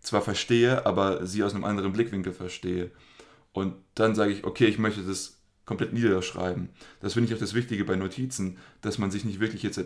[0.00, 2.90] zwar verstehe, aber sie aus einem anderen Blickwinkel verstehe.
[3.52, 6.70] Und dann sage ich, okay, ich möchte das komplett niederschreiben.
[7.00, 9.80] Das finde ich auch das Wichtige bei Notizen, dass man sich nicht wirklich jetzt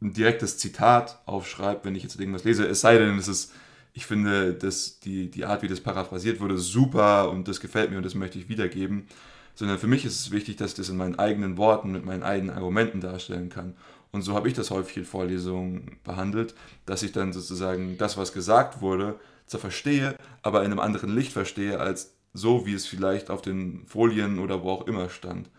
[0.00, 2.66] ein direktes Zitat aufschreibt, wenn ich jetzt irgendwas lese.
[2.66, 3.52] Es sei denn, es ist,
[3.94, 7.96] ich finde, dass die, die Art, wie das paraphrasiert wurde, super und das gefällt mir
[7.96, 9.06] und das möchte ich wiedergeben.
[9.54, 12.22] Sondern für mich ist es wichtig, dass ich das in meinen eigenen Worten, mit meinen
[12.22, 13.74] eigenen Argumenten darstellen kann.
[14.12, 16.54] Und so habe ich das häufig in Vorlesungen behandelt,
[16.86, 21.32] dass ich dann sozusagen das, was gesagt wurde, zwar verstehe, aber in einem anderen Licht
[21.32, 25.50] verstehe, als so, wie es vielleicht auf den Folien oder wo auch immer stand.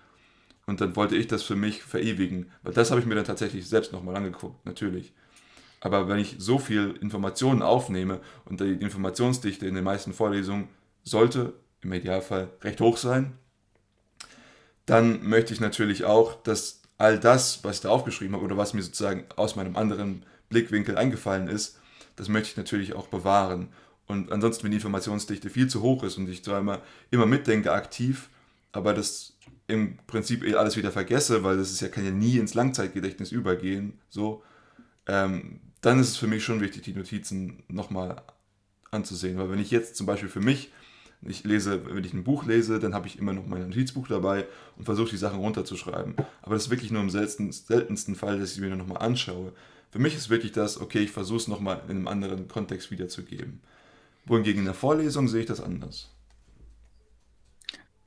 [0.69, 2.51] Und dann wollte ich das für mich verewigen.
[2.61, 5.13] Weil das habe ich mir dann tatsächlich selbst nochmal angeguckt, natürlich.
[5.79, 10.69] Aber wenn ich so viel Informationen aufnehme und die Informationsdichte in den meisten Vorlesungen
[11.03, 13.33] sollte im Idealfall recht hoch sein,
[14.85, 18.75] dann möchte ich natürlich auch, dass all das, was ich da aufgeschrieben habe oder was
[18.75, 21.79] mir sozusagen aus meinem anderen Blickwinkel eingefallen ist,
[22.15, 23.69] das möchte ich natürlich auch bewahren.
[24.05, 27.71] Und ansonsten, wenn die Informationsdichte viel zu hoch ist und ich zwar immer, immer mitdenke
[27.71, 28.29] aktiv,
[28.71, 29.33] aber das
[29.69, 33.31] im Prinzip eh alles wieder vergesse, weil das ist ja, kann ja nie ins Langzeitgedächtnis
[33.31, 34.43] übergehen, so,
[35.07, 38.21] ähm, dann ist es für mich schon wichtig, die Notizen nochmal
[38.91, 39.37] anzusehen.
[39.37, 40.71] Weil wenn ich jetzt zum Beispiel für mich,
[41.21, 44.47] ich lese, wenn ich ein Buch lese, dann habe ich immer noch mein Notizbuch dabei
[44.77, 46.15] und versuche die Sachen runterzuschreiben.
[46.41, 49.53] Aber das ist wirklich nur im seltensten, seltensten Fall, dass ich mir nochmal anschaue.
[49.91, 53.61] Für mich ist wirklich das, okay, ich versuche es nochmal in einem anderen Kontext wiederzugeben.
[54.25, 56.09] Wohingegen in der Vorlesung sehe ich das anders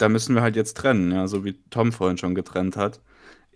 [0.02, 3.00] da müssen wir halt jetzt trennen, ja, so wie Tom vorhin schon getrennt hat.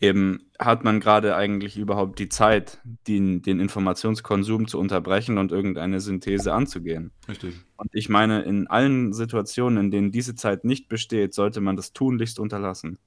[0.01, 2.79] Eben hat man gerade eigentlich überhaupt die Zeit,
[3.09, 7.11] den, den Informationskonsum zu unterbrechen und irgendeine Synthese anzugehen.
[7.29, 7.55] Richtig.
[7.77, 11.93] Und ich meine, in allen Situationen, in denen diese Zeit nicht besteht, sollte man das
[11.93, 12.99] tunlichst unterlassen.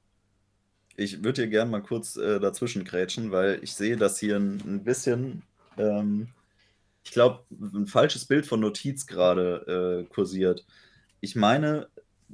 [0.98, 4.62] Ich würde hier gerne mal kurz äh, dazwischen grätschen, weil ich sehe, dass hier ein,
[4.66, 5.44] ein bisschen,
[5.78, 6.28] ähm,
[7.06, 10.66] ich glaube, ein falsches Bild von Notiz gerade äh, kursiert.
[11.22, 11.88] Ich meine,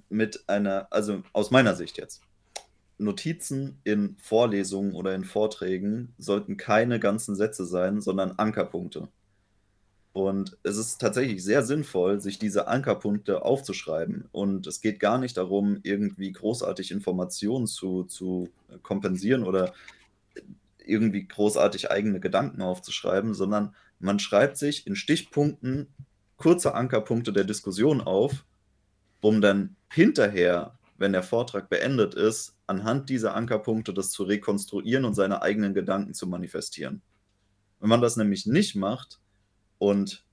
[0.09, 2.21] mit einer, also aus meiner Sicht jetzt,
[2.97, 9.09] Notizen in Vorlesungen oder in Vorträgen sollten keine ganzen Sätze sein, sondern Ankerpunkte.
[10.13, 14.29] Und es ist tatsächlich sehr sinnvoll, sich diese Ankerpunkte aufzuschreiben.
[14.31, 18.47] Und es geht gar nicht darum, irgendwie großartig Informationen zu, zu
[18.81, 19.73] kompensieren oder
[20.85, 25.87] irgendwie großartig eigene Gedanken aufzuschreiben, sondern man schreibt sich in Stichpunkten
[26.37, 28.45] kurze Ankerpunkte der Diskussion auf
[29.25, 35.15] um dann hinterher, wenn der Vortrag beendet ist, anhand dieser Ankerpunkte das zu rekonstruieren und
[35.15, 37.01] seine eigenen Gedanken zu manifestieren.
[37.79, 39.19] Wenn man das nämlich nicht macht
[39.79, 40.23] und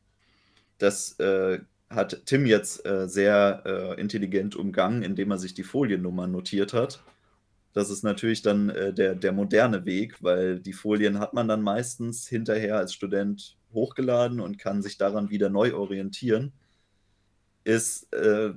[0.77, 6.31] das äh, hat Tim jetzt äh, sehr äh, intelligent umgangen, indem er sich die Foliennummern
[6.31, 7.03] notiert hat.
[7.73, 11.63] Das ist natürlich dann äh, der, der moderne Weg, weil die Folien hat man dann
[11.63, 16.53] meistens hinterher als Student hochgeladen und kann sich daran wieder neu orientieren.
[17.65, 18.53] Ist äh,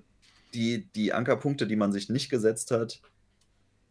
[0.56, 3.02] die, die Ankerpunkte, die man sich nicht gesetzt hat,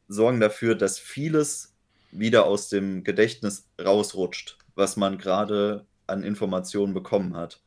[0.09, 1.75] sorgen dafür, dass vieles
[2.11, 7.61] wieder aus dem Gedächtnis rausrutscht, was man gerade an Informationen bekommen hat.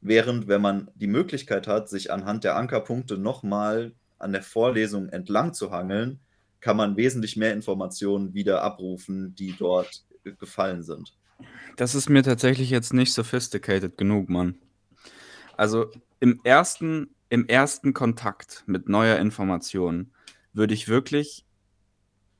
[0.00, 5.52] Während, wenn man die Möglichkeit hat, sich anhand der Ankerpunkte nochmal an der Vorlesung entlang
[5.52, 6.20] zu hangeln,
[6.60, 10.04] kann man wesentlich mehr Informationen wieder abrufen, die dort
[10.38, 11.14] gefallen sind.
[11.76, 14.56] Das ist mir tatsächlich jetzt nicht sophisticated genug, Mann.
[15.56, 15.90] Also
[16.20, 20.12] im ersten, im ersten Kontakt mit neuer Information
[20.52, 21.46] würde ich wirklich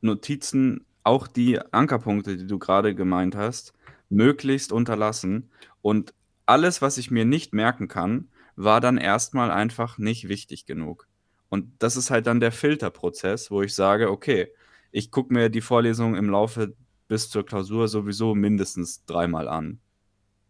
[0.03, 3.73] Notizen, auch die Ankerpunkte, die du gerade gemeint hast,
[4.11, 5.51] möglichst unterlassen.
[5.81, 6.13] Und
[6.45, 11.09] alles, was ich mir nicht merken kann, war dann erstmal einfach nicht wichtig genug.
[11.49, 14.53] Und das ist halt dann der Filterprozess, wo ich sage, okay,
[14.91, 16.75] ich gucke mir die Vorlesung im Laufe
[17.09, 19.81] bis zur Klausur sowieso mindestens dreimal an.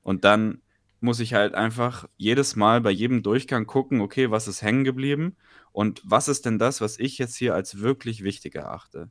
[0.02, 0.61] Und dann
[1.02, 5.36] muss ich halt einfach jedes Mal bei jedem Durchgang gucken, okay, was ist hängen geblieben
[5.72, 9.10] und was ist denn das, was ich jetzt hier als wirklich wichtig erachte.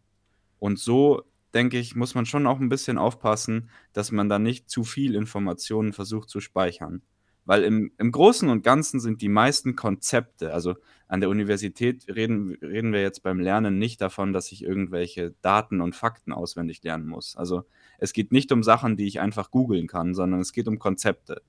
[0.60, 1.24] Und so,
[1.54, 5.16] denke ich, muss man schon auch ein bisschen aufpassen, dass man da nicht zu viel
[5.16, 7.02] Informationen versucht zu speichern.
[7.44, 10.76] Weil im, im Großen und Ganzen sind die meisten Konzepte, also
[11.08, 15.82] an der Universität reden, reden wir jetzt beim Lernen nicht davon, dass ich irgendwelche Daten
[15.82, 17.36] und Fakten auswendig lernen muss.
[17.36, 17.64] Also
[17.98, 21.42] es geht nicht um Sachen, die ich einfach googeln kann, sondern es geht um Konzepte.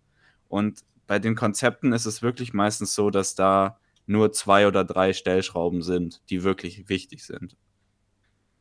[0.52, 5.12] Und bei den Konzepten ist es wirklich meistens so, dass da nur zwei oder drei
[5.12, 7.56] Stellschrauben sind, die wirklich wichtig sind.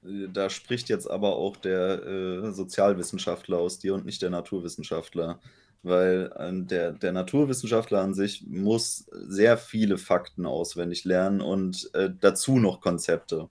[0.01, 5.39] Da spricht jetzt aber auch der äh, Sozialwissenschaftler aus dir und nicht der Naturwissenschaftler
[5.83, 12.09] weil äh, der, der Naturwissenschaftler an sich muss sehr viele Fakten auswendig lernen und äh,
[12.19, 13.49] dazu noch Konzepte.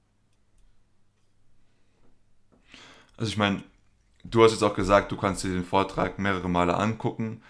[3.16, 3.62] Also ich meine,
[4.24, 7.42] du hast jetzt auch gesagt, du kannst dir den Vortrag mehrere Male angucken.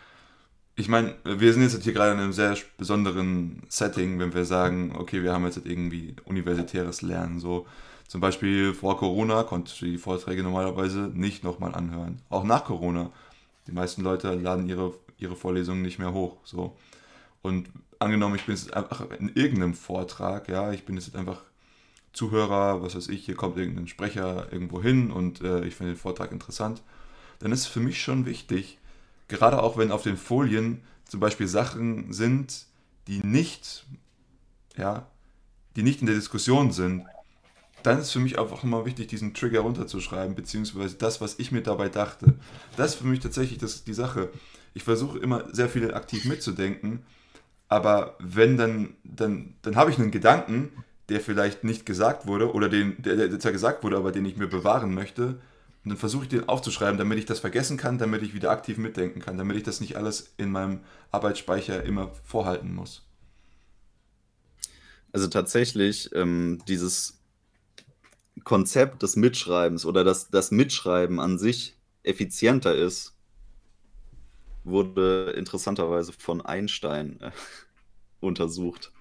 [0.81, 4.95] Ich meine, wir sind jetzt hier gerade in einem sehr besonderen Setting, wenn wir sagen,
[4.97, 7.39] okay, wir haben jetzt irgendwie universitäres Lernen.
[7.39, 7.67] So
[8.09, 12.23] zum Beispiel vor Corona konnte ich die Vorträge normalerweise nicht nochmal anhören.
[12.31, 13.11] Auch nach Corona
[13.67, 16.39] die meisten Leute laden ihre, ihre Vorlesungen nicht mehr hoch.
[16.45, 16.75] So.
[17.43, 21.43] Und angenommen, ich bin jetzt einfach in irgendeinem Vortrag, ja, ich bin jetzt einfach
[22.15, 25.99] Zuhörer, was weiß ich, hier kommt irgendein Sprecher irgendwo hin und äh, ich finde den
[25.99, 26.81] Vortrag interessant,
[27.39, 28.79] dann ist es für mich schon wichtig,
[29.31, 32.67] gerade auch wenn auf den Folien zum Beispiel Sachen sind,
[33.07, 33.87] die nicht,
[34.77, 35.07] ja,
[35.77, 37.05] die nicht in der Diskussion sind,
[37.83, 41.63] dann ist für mich einfach immer wichtig, diesen Trigger runterzuschreiben, beziehungsweise das, was ich mir
[41.63, 42.35] dabei dachte.
[42.77, 44.29] Das ist für mich tatsächlich das, die Sache.
[44.75, 47.05] Ich versuche immer sehr viel aktiv mitzudenken,
[47.69, 50.71] aber wenn dann, dann, dann habe ich einen Gedanken,
[51.09, 54.37] der vielleicht nicht gesagt wurde oder den, der, der zwar gesagt wurde, aber den ich
[54.37, 55.41] mir bewahren möchte.
[55.83, 58.77] Und dann versuche ich den aufzuschreiben, damit ich das vergessen kann, damit ich wieder aktiv
[58.77, 63.07] mitdenken kann, damit ich das nicht alles in meinem Arbeitsspeicher immer vorhalten muss.
[65.13, 67.21] Also tatsächlich, ähm, dieses
[68.45, 73.17] Konzept des Mitschreibens oder dass das Mitschreiben an sich effizienter ist,
[74.65, 77.31] wurde interessanterweise von Einstein äh,
[78.21, 78.93] untersucht.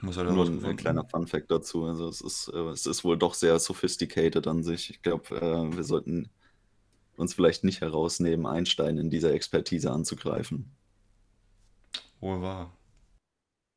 [0.00, 1.84] Nur ein, ein kleiner Fun-Fact dazu.
[1.84, 4.90] Also es ist, äh, es ist wohl doch sehr sophisticated an sich.
[4.90, 6.30] Ich glaube, äh, wir sollten
[7.16, 10.70] uns vielleicht nicht herausnehmen, Einstein in dieser Expertise anzugreifen.
[12.20, 12.78] Wohl wahr.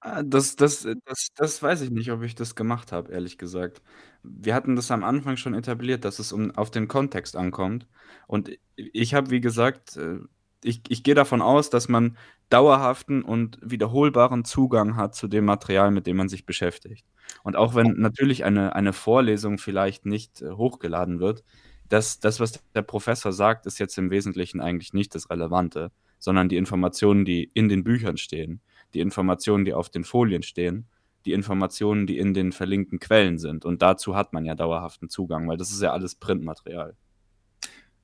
[0.03, 3.83] Ah, das das das das weiß ich nicht, ob ich das gemacht habe, ehrlich gesagt.
[4.23, 7.87] Wir hatten das am Anfang schon etabliert, dass es um auf den Kontext ankommt.
[8.27, 10.19] Und ich habe, wie gesagt äh,
[10.63, 12.17] ich ich gehe davon aus, dass man
[12.49, 17.05] dauerhaften und wiederholbaren Zugang hat zu dem Material, mit dem man sich beschäftigt.
[17.43, 21.43] Und auch wenn natürlich eine eine Vorlesung vielleicht nicht, äh, hochgeladen wird,
[21.89, 26.49] das das, was der Professor sagt, ist jetzt im Wesentlichen eigentlich nicht das Relevante, sondern
[26.49, 28.61] die Informationen, die in den Büchern stehen
[28.93, 30.87] die Informationen, die auf den Folien stehen,
[31.25, 33.63] die Informationen, die in den verlinkten Quellen sind.
[33.65, 36.95] Und dazu hat man ja dauerhaften Zugang, weil das ist ja alles Printmaterial.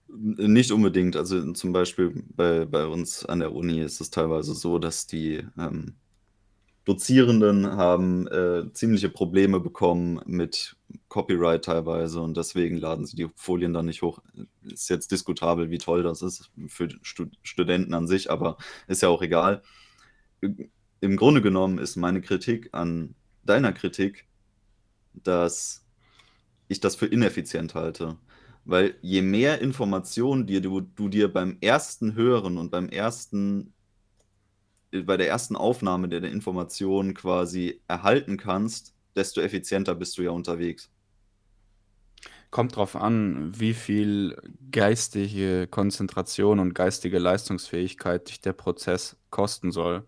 [0.10, 1.16] Nicht unbedingt.
[1.16, 5.46] Also zum Beispiel bei, bei uns an der Uni ist es teilweise so, dass die
[5.58, 5.96] ähm,
[6.86, 10.78] Dozierenden haben äh, ziemliche Probleme bekommen mit
[11.10, 14.20] Copyright teilweise und deswegen laden sie die Folien dann nicht hoch.
[14.64, 19.10] Ist jetzt diskutabel, wie toll das ist für Stud Studenten an sich, aber ist ja
[19.10, 19.62] auch egal
[21.00, 24.28] im Grunde genommen ist meine Kritik an deiner Kritik,
[25.14, 25.86] dass
[26.68, 28.18] ich das für ineffizient halte.
[28.68, 33.74] Weil je mehr Informationen dir, du, du dir beim ersten Hören und beim ersten
[34.92, 40.90] bei der ersten Aufnahme der Informationen quasi erhalten kannst, desto effizienter bist du ja unterwegs.
[42.52, 44.38] Kommt drauf an, wie viel
[44.72, 50.06] geistige Konzentration und geistige Leistungsfähigkeit dich der Prozess kosten soll.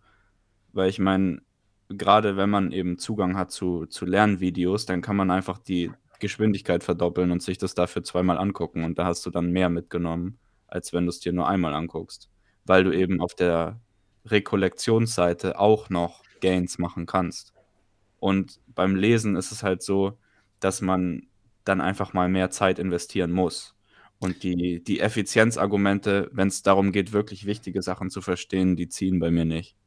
[0.74, 1.42] Weil ich meine,
[1.90, 6.84] gerade wenn man eben Zugang hat zu, zu Lernvideos, dann kann man einfach die Geschwindigkeit
[6.84, 8.84] verdoppeln und sich das dafür zweimal angucken.
[8.84, 12.30] Und da hast du dann mehr mitgenommen, als wenn du es dir nur einmal anguckst.
[12.66, 13.80] Weil du eben auf der
[14.26, 17.54] Rekollektionsseite auch noch Gains machen kannst.
[18.20, 20.18] Und beim Lesen ist es halt so,
[20.60, 21.28] dass man
[21.64, 23.76] dann einfach mal mehr Zeit investieren muss.
[24.20, 29.20] Und die, die Effizienzargumente, wenn es darum geht, wirklich wichtige Sachen zu verstehen, die ziehen
[29.20, 29.78] bei mir nicht.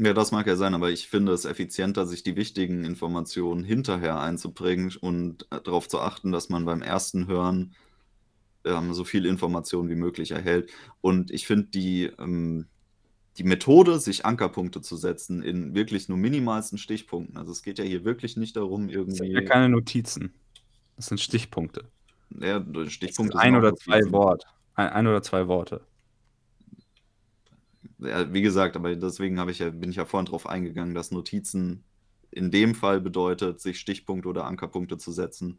[0.00, 4.20] Ja, das mag ja sein, aber ich finde es effizienter, sich die wichtigen Informationen hinterher
[4.20, 7.74] einzubringen und äh, darauf zu achten, dass man beim ersten Hören
[8.64, 10.70] ähm, so viel Information wie möglich erhält.
[11.00, 12.66] Und ich finde die, ähm,
[13.38, 17.36] die Methode, sich Ankerpunkte zu setzen in wirklich nur minimalsten Stichpunkten.
[17.36, 19.18] Also es geht ja hier wirklich nicht darum, irgendwie.
[19.18, 20.32] Das sind ja keine Notizen.
[20.94, 21.86] Das sind Stichpunkte.
[22.38, 23.36] Ja, Stichpunkte.
[23.36, 24.44] Ein oder zwei Wort.
[24.74, 25.80] Ein, ein, oder zwei Worte.
[27.98, 31.84] Wie gesagt, aber deswegen ich ja, bin ich ja vorhin darauf eingegangen, dass Notizen
[32.30, 35.58] in dem Fall bedeutet, sich Stichpunkte oder Ankerpunkte zu setzen.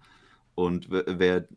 [0.55, 1.47] Und wer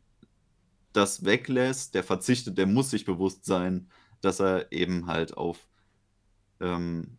[0.93, 3.89] das weglässt, der verzichtet, der muss sich bewusst sein,
[4.21, 5.69] dass er eben halt auf,
[6.61, 7.19] ähm,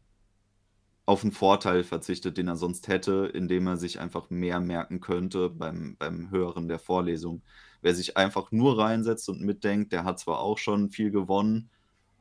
[1.06, 5.50] auf einen Vorteil verzichtet, den er sonst hätte, indem er sich einfach mehr merken könnte
[5.50, 7.44] beim, beim Hören der Vorlesung.
[7.82, 11.70] Wer sich einfach nur reinsetzt und mitdenkt, der hat zwar auch schon viel gewonnen,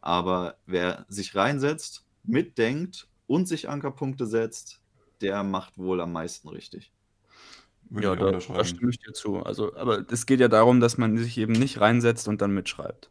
[0.03, 4.81] aber wer sich reinsetzt, mitdenkt und sich Ankerpunkte setzt,
[5.23, 6.93] der macht wohl am meisten richtig.
[7.89, 9.43] Würde ja, da, da stimme ich dir zu.
[9.43, 13.11] Also, aber es geht ja darum, dass man sich eben nicht reinsetzt und dann mitschreibt.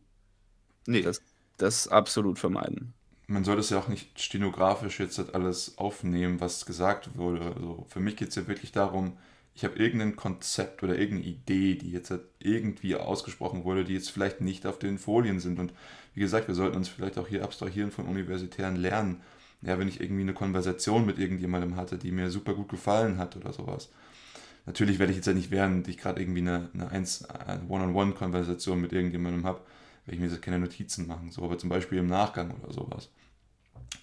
[0.85, 1.01] Nee.
[1.01, 1.21] Das,
[1.57, 2.93] das absolut vermeiden.
[3.27, 7.53] Man soll das ja auch nicht stenografisch jetzt halt alles aufnehmen, was gesagt wurde.
[7.55, 9.17] Also für mich geht es ja wirklich darum,
[9.53, 14.11] ich habe irgendein Konzept oder irgendeine Idee, die jetzt halt irgendwie ausgesprochen wurde, die jetzt
[14.11, 15.59] vielleicht nicht auf den Folien sind.
[15.59, 15.73] Und
[16.13, 19.21] wie gesagt, wir sollten uns vielleicht auch hier abstrahieren von universitären Lernen.
[19.61, 23.35] Ja, wenn ich irgendwie eine Konversation mit irgendjemandem hatte, die mir super gut gefallen hat
[23.35, 23.89] oder sowas
[24.65, 29.45] Natürlich werde ich jetzt ja nicht, während ich gerade irgendwie eine, eine One-on-One-Konversation mit irgendjemandem
[29.45, 29.61] habe,
[30.05, 33.09] werde ich mir jetzt keine Notizen machen, so, aber zum Beispiel im Nachgang oder sowas.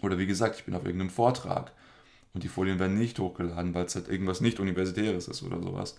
[0.03, 1.72] Oder wie gesagt, ich bin auf irgendeinem Vortrag
[2.35, 5.99] und die Folien werden nicht hochgeladen, weil es halt irgendwas nicht Universitäres ist oder sowas.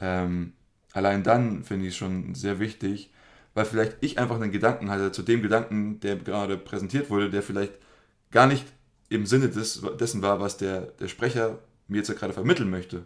[0.00, 0.52] Ähm,
[0.92, 3.10] allein dann finde ich es schon sehr wichtig,
[3.54, 7.42] weil vielleicht ich einfach einen Gedanken hatte zu dem Gedanken, der gerade präsentiert wurde, der
[7.42, 7.74] vielleicht
[8.30, 8.64] gar nicht
[9.08, 13.04] im Sinne des, dessen war, was der, der Sprecher mir jetzt gerade vermitteln möchte.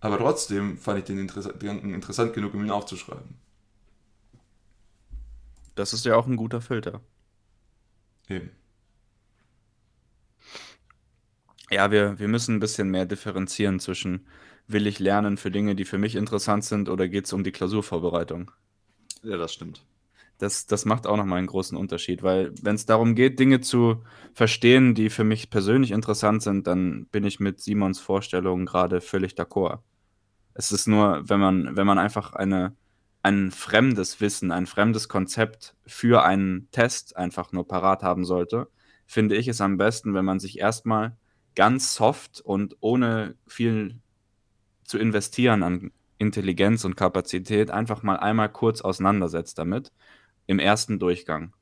[0.00, 3.36] Aber trotzdem fand ich den Gedanken interessant genug, um ihn aufzuschreiben.
[5.74, 7.00] Das ist ja auch ein guter Filter.
[8.28, 8.50] Eben.
[11.72, 14.26] Ja, wir, wir müssen ein bisschen mehr differenzieren zwischen,
[14.66, 17.50] will ich lernen für Dinge, die für mich interessant sind, oder geht es um die
[17.50, 18.50] Klausurvorbereitung?
[19.22, 19.82] Ja, das stimmt.
[20.36, 24.02] Das, das macht auch nochmal einen großen Unterschied, weil wenn es darum geht, Dinge zu
[24.34, 29.32] verstehen, die für mich persönlich interessant sind, dann bin ich mit Simons Vorstellungen gerade völlig
[29.32, 29.78] d'accord.
[30.54, 32.76] Es ist nur, wenn man, wenn man einfach eine,
[33.22, 38.68] ein fremdes Wissen, ein fremdes Konzept für einen Test einfach nur parat haben sollte,
[39.06, 41.16] finde ich es am besten, wenn man sich erstmal
[41.54, 44.00] ganz soft und ohne viel
[44.84, 49.92] zu investieren an Intelligenz und Kapazität einfach mal einmal kurz auseinandersetzt damit
[50.46, 51.54] im ersten Durchgang.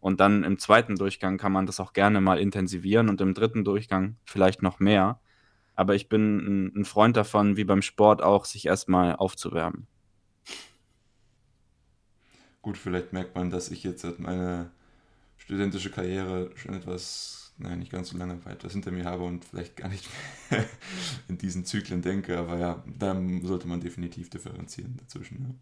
[0.00, 3.64] Und dann im zweiten Durchgang kann man das auch gerne mal intensivieren und im dritten
[3.64, 5.20] Durchgang vielleicht noch mehr,
[5.74, 9.86] aber ich bin ein, Freund davon, wie beim Sport auch, sich erstmal aufzuwärmen.
[12.62, 14.70] Gut, vielleicht merkt man, dass ich jetzt meine
[15.36, 19.44] studentische Karriere schon etwas, nein, nicht ganz so lange weit was hinter mir habe und
[19.44, 20.08] vielleicht gar nicht
[20.50, 20.64] mehr
[21.28, 22.38] in diesen Zyklen denke.
[22.38, 25.40] Aber ja, da sollte man definitiv differenzieren dazwischen.
[25.40, 25.54] Ja.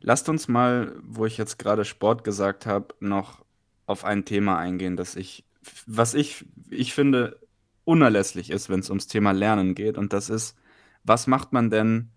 [0.00, 3.44] Lasst uns mal, wo ich jetzt gerade Sport gesagt habe, noch
[3.86, 5.46] auf ein Thema eingehen, das ich
[5.86, 7.40] was ich, ich finde,
[7.84, 9.98] unerlässlich ist, wenn es ums Thema Lernen geht.
[9.98, 10.56] Und das ist,
[11.04, 12.10] was macht man denn,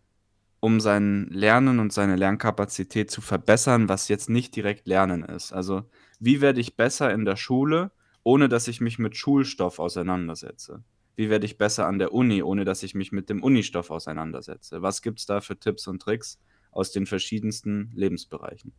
[0.60, 5.54] um sein Lernen und seine Lernkapazität zu verbessern, was jetzt nicht direkt Lernen ist?
[5.54, 5.84] Also,
[6.20, 7.92] wie werde ich besser in der Schule,
[8.24, 10.84] ohne dass ich mich mit Schulstoff auseinandersetze?
[11.16, 14.82] Wie werde ich besser an der Uni, ohne dass ich mich mit dem Unistoff auseinandersetze?
[14.82, 16.40] Was gibt es da für Tipps und Tricks
[16.72, 18.74] aus den verschiedensten Lebensbereichen?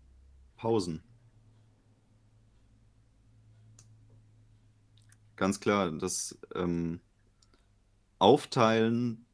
[0.56, 1.02] Pausen.
[5.36, 7.00] Ganz klar, das ähm,
[8.18, 9.24] Aufteilen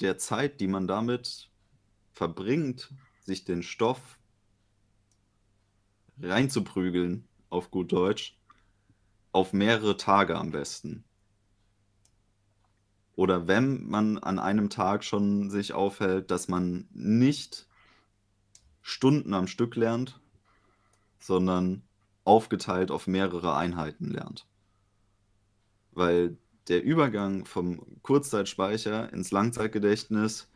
[0.00, 1.50] der Zeit, die man damit
[2.16, 4.18] verbringt, sich den Stoff
[6.18, 8.38] reinzuprügeln auf gut Deutsch,
[9.32, 11.04] auf mehrere Tage am besten.
[13.16, 17.68] Oder wenn man an einem Tag schon sich aufhält, dass man nicht
[18.80, 20.18] Stunden am Stück lernt,
[21.18, 21.82] sondern
[22.24, 24.46] aufgeteilt auf mehrere Einheiten lernt.
[25.92, 26.38] Weil
[26.68, 30.48] der Übergang vom Kurzzeitspeicher ins Langzeitgedächtnis,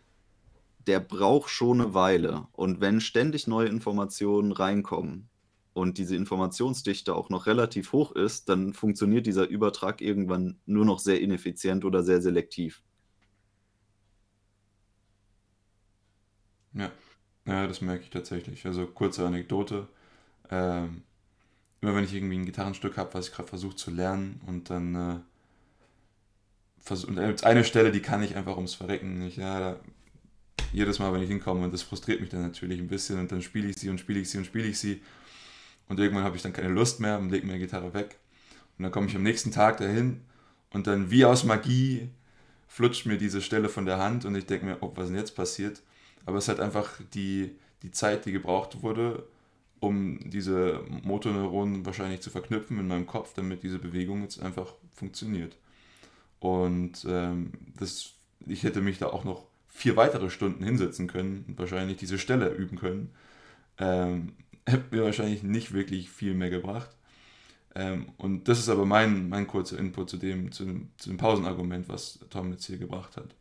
[0.86, 2.46] der braucht schon eine Weile.
[2.52, 5.28] Und wenn ständig neue Informationen reinkommen
[5.72, 10.98] und diese Informationsdichte auch noch relativ hoch ist, dann funktioniert dieser Übertrag irgendwann nur noch
[10.98, 12.82] sehr ineffizient oder sehr selektiv.
[16.72, 16.90] Ja,
[17.46, 18.66] ja das merke ich tatsächlich.
[18.66, 19.88] Also kurze Anekdote.
[20.50, 21.02] Ähm,
[21.80, 24.94] immer wenn ich irgendwie ein Gitarrenstück habe, was ich gerade versuche zu lernen und dann
[24.94, 25.20] äh,
[27.06, 29.36] und eine Stelle, die kann ich einfach ums Verrecken nicht.
[29.36, 29.80] Ja, da,
[30.72, 33.42] jedes Mal, wenn ich hinkomme und das frustriert mich dann natürlich ein bisschen und dann
[33.42, 35.02] spiele ich sie und spiele ich sie und spiele ich sie
[35.88, 38.18] und irgendwann habe ich dann keine Lust mehr und lege mir die Gitarre weg
[38.78, 40.20] und dann komme ich am nächsten Tag dahin
[40.70, 42.08] und dann wie aus Magie
[42.70, 45.34] flutscht mir diese Stelle von der Hand und ich denke mir, oh, was denn jetzt
[45.34, 45.82] passiert?
[46.24, 49.24] Aber es hat einfach die, die Zeit, die gebraucht wurde,
[49.80, 55.56] um diese Motorneuronen wahrscheinlich zu verknüpfen in meinem Kopf, damit diese Bewegung jetzt einfach funktioniert.
[56.38, 58.12] Und ähm, das,
[58.46, 62.50] ich hätte mich da auch noch vier weitere Stunden hinsetzen können und wahrscheinlich diese Stelle
[62.50, 63.10] üben können.
[63.78, 64.34] Ähm,
[64.66, 66.90] hätte mir wahrscheinlich nicht wirklich viel mehr gebracht.
[67.74, 71.16] Ähm, und das ist aber mein, mein kurzer Input zu dem, zu, dem, zu dem
[71.16, 73.34] Pausenargument, was Tom jetzt hier gebracht hat.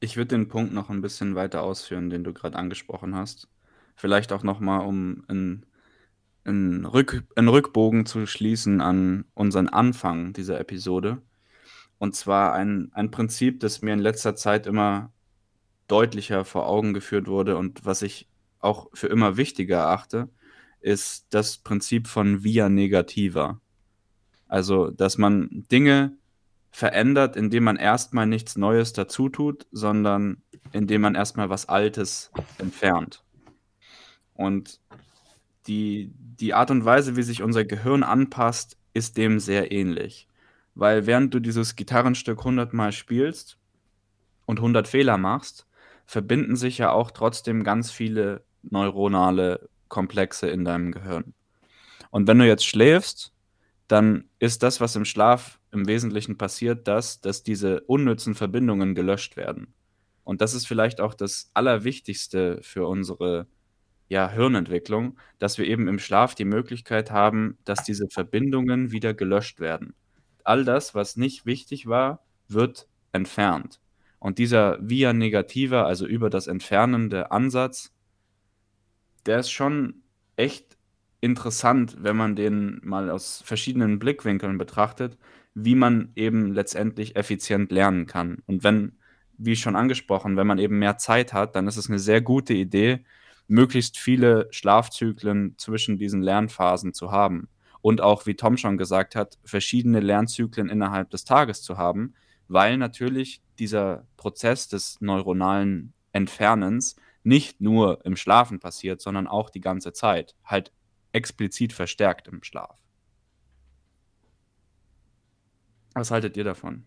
[0.00, 3.48] Ich würde den Punkt noch ein bisschen weiter ausführen, den du gerade angesprochen hast.
[3.96, 5.66] Vielleicht auch nochmal, um einen,
[6.44, 11.18] einen, Rück, einen Rückbogen zu schließen an unseren Anfang dieser Episode.
[12.00, 15.12] Und zwar ein, ein Prinzip, das mir in letzter Zeit immer
[15.86, 18.26] deutlicher vor Augen geführt wurde und was ich
[18.58, 20.30] auch für immer wichtiger erachte,
[20.80, 23.60] ist das Prinzip von via negativa.
[24.48, 26.16] Also, dass man Dinge
[26.70, 30.42] verändert, indem man erstmal nichts Neues dazu tut, sondern
[30.72, 33.22] indem man erstmal was Altes entfernt.
[34.32, 34.80] Und
[35.66, 40.29] die, die Art und Weise, wie sich unser Gehirn anpasst, ist dem sehr ähnlich.
[40.80, 43.58] Weil während du dieses Gitarrenstück 100 Mal spielst
[44.46, 45.66] und 100 Fehler machst,
[46.06, 51.34] verbinden sich ja auch trotzdem ganz viele neuronale Komplexe in deinem Gehirn.
[52.10, 53.34] Und wenn du jetzt schläfst,
[53.88, 59.36] dann ist das, was im Schlaf im Wesentlichen passiert, das, dass diese unnützen Verbindungen gelöscht
[59.36, 59.74] werden.
[60.24, 63.48] Und das ist vielleicht auch das Allerwichtigste für unsere
[64.08, 69.60] ja, Hirnentwicklung, dass wir eben im Schlaf die Möglichkeit haben, dass diese Verbindungen wieder gelöscht
[69.60, 69.92] werden.
[70.46, 73.80] All das, was nicht wichtig war, wird entfernt.
[74.18, 77.92] Und dieser via negativer, also über das entfernende Ansatz,
[79.26, 80.02] der ist schon
[80.36, 80.76] echt
[81.20, 85.18] interessant, wenn man den mal aus verschiedenen Blickwinkeln betrachtet,
[85.54, 88.42] wie man eben letztendlich effizient lernen kann.
[88.46, 88.98] Und wenn,
[89.36, 92.54] wie schon angesprochen, wenn man eben mehr Zeit hat, dann ist es eine sehr gute
[92.54, 93.04] Idee,
[93.48, 97.48] möglichst viele Schlafzyklen zwischen diesen Lernphasen zu haben.
[97.82, 102.14] Und auch, wie Tom schon gesagt hat, verschiedene Lernzyklen innerhalb des Tages zu haben,
[102.48, 109.60] weil natürlich dieser Prozess des neuronalen Entfernens nicht nur im Schlafen passiert, sondern auch die
[109.60, 110.72] ganze Zeit, halt
[111.12, 112.76] explizit verstärkt im Schlaf.
[115.94, 116.84] Was haltet ihr davon?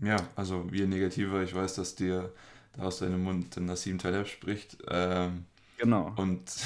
[0.00, 2.32] Ja, also wie negativer, ich weiß, dass dir
[2.72, 4.78] da aus deinem Mund Nassim Taleb spricht.
[4.88, 5.44] Ähm,
[5.78, 6.12] genau.
[6.16, 6.42] Und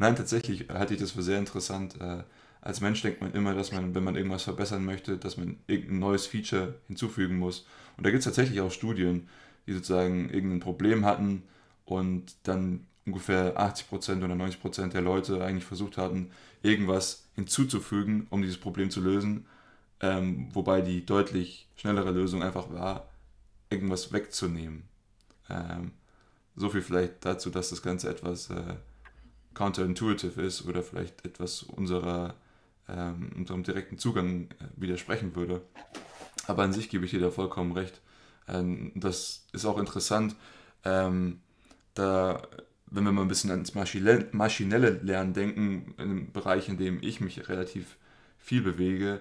[0.00, 2.00] nein, tatsächlich halte ich das für sehr interessant.
[2.00, 2.24] Äh,
[2.62, 5.98] als Mensch denkt man immer, dass man, wenn man irgendwas verbessern möchte, dass man irgendein
[6.00, 7.66] neues Feature hinzufügen muss.
[7.96, 9.28] Und da gibt es tatsächlich auch Studien,
[9.66, 11.42] die sozusagen irgendein Problem hatten
[11.84, 16.30] und dann ungefähr 80% oder 90% der Leute eigentlich versucht hatten,
[16.62, 19.46] irgendwas hinzuzufügen, um dieses Problem zu lösen.
[20.00, 23.08] Ähm, wobei die deutlich schnellere Lösung einfach war,
[23.68, 24.84] irgendwas wegzunehmen.
[25.50, 25.92] Ähm,
[26.56, 28.76] so viel vielleicht dazu, dass das Ganze etwas äh,
[29.54, 32.34] counterintuitive ist oder vielleicht etwas unserer,
[32.88, 35.62] ähm, unserem direkten Zugang äh, widersprechen würde.
[36.46, 38.00] Aber an sich gebe ich dir da vollkommen recht.
[38.48, 40.36] Ähm, das ist auch interessant,
[40.84, 41.40] ähm,
[41.94, 42.42] da,
[42.86, 47.20] wenn wir mal ein bisschen ans maschinelle Lernen denken, in einem Bereich, in dem ich
[47.20, 47.96] mich relativ
[48.38, 49.20] viel bewege,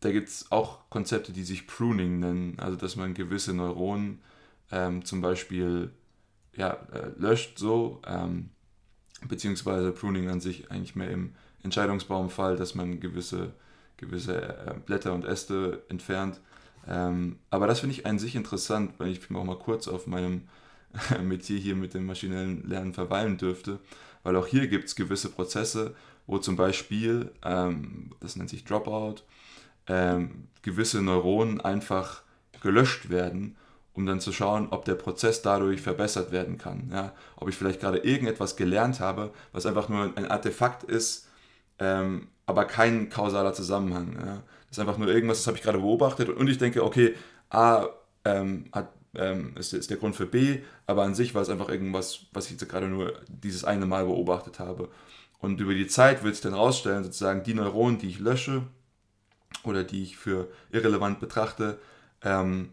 [0.00, 4.20] da gibt es auch Konzepte, die sich Pruning nennen, also dass man gewisse Neuronen
[4.70, 5.92] ähm, zum Beispiel
[6.56, 8.50] ja, äh, löscht so, ähm,
[9.28, 13.52] beziehungsweise Pruning an sich eigentlich mehr im Entscheidungsbaumfall, dass man gewisse,
[13.96, 16.40] gewisse äh, Blätter und Äste entfernt.
[16.86, 20.42] Ähm, aber das finde ich an sich interessant, weil ich auch mal kurz auf meinem
[21.22, 23.80] Metier hier mit dem maschinellen Lernen verweilen dürfte.
[24.22, 25.94] weil auch hier gibt es gewisse Prozesse,
[26.26, 29.16] wo zum Beispiel, ähm, das nennt sich Dropout,
[29.86, 32.22] ähm, gewisse Neuronen einfach
[32.62, 33.56] gelöscht werden,
[33.94, 36.90] um dann zu schauen, ob der Prozess dadurch verbessert werden kann.
[36.92, 37.12] Ja?
[37.36, 41.28] Ob ich vielleicht gerade irgendetwas gelernt habe, was einfach nur ein Artefakt ist,
[41.78, 44.14] ähm, aber kein kausaler Zusammenhang.
[44.14, 44.42] Ja?
[44.68, 47.14] Das ist einfach nur irgendwas, das habe ich gerade beobachtet und ich denke, okay,
[47.50, 47.86] A
[48.24, 51.68] ähm, hat, ähm, ist, ist der Grund für B, aber an sich war es einfach
[51.68, 54.88] irgendwas, was ich jetzt gerade nur dieses eine Mal beobachtet habe.
[55.38, 58.62] Und über die Zeit wird sich dann rausstellen, sozusagen die Neuronen, die ich lösche
[59.62, 61.78] oder die ich für irrelevant betrachte,
[62.22, 62.70] ähm,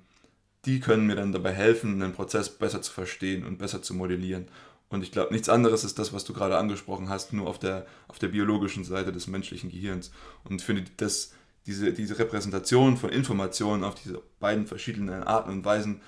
[0.65, 4.47] die können mir dann dabei helfen, den Prozess besser zu verstehen und besser zu modellieren.
[4.89, 7.85] Und ich glaube, nichts anderes ist das, was du gerade angesprochen hast, nur auf der,
[8.07, 10.11] auf der biologischen Seite des menschlichen Gehirns.
[10.43, 11.31] Und ich finde, dass
[11.65, 16.01] diese, diese Repräsentation von Informationen auf diese beiden verschiedenen Arten und Weisen,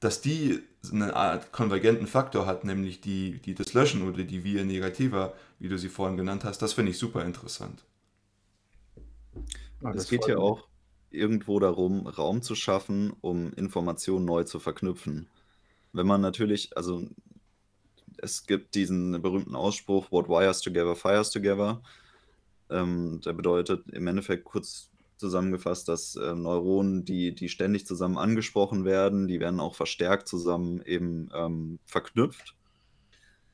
[0.00, 0.60] dass die
[0.92, 5.68] eine Art konvergenten Faktor hat, nämlich die, die das Löschen oder die Via Negativa, wie
[5.68, 7.82] du sie vorhin genannt hast, das finde ich super interessant.
[9.82, 10.67] Ah, es geht ja auch
[11.10, 15.28] irgendwo darum, Raum zu schaffen, um Informationen neu zu verknüpfen.
[15.92, 17.08] Wenn man natürlich, also
[18.18, 21.82] es gibt diesen berühmten Ausspruch, What wires together, fires together.
[22.70, 28.84] Ähm, der bedeutet im Endeffekt kurz zusammengefasst, dass äh, Neuronen, die, die ständig zusammen angesprochen
[28.84, 32.54] werden, die werden auch verstärkt zusammen eben ähm, verknüpft.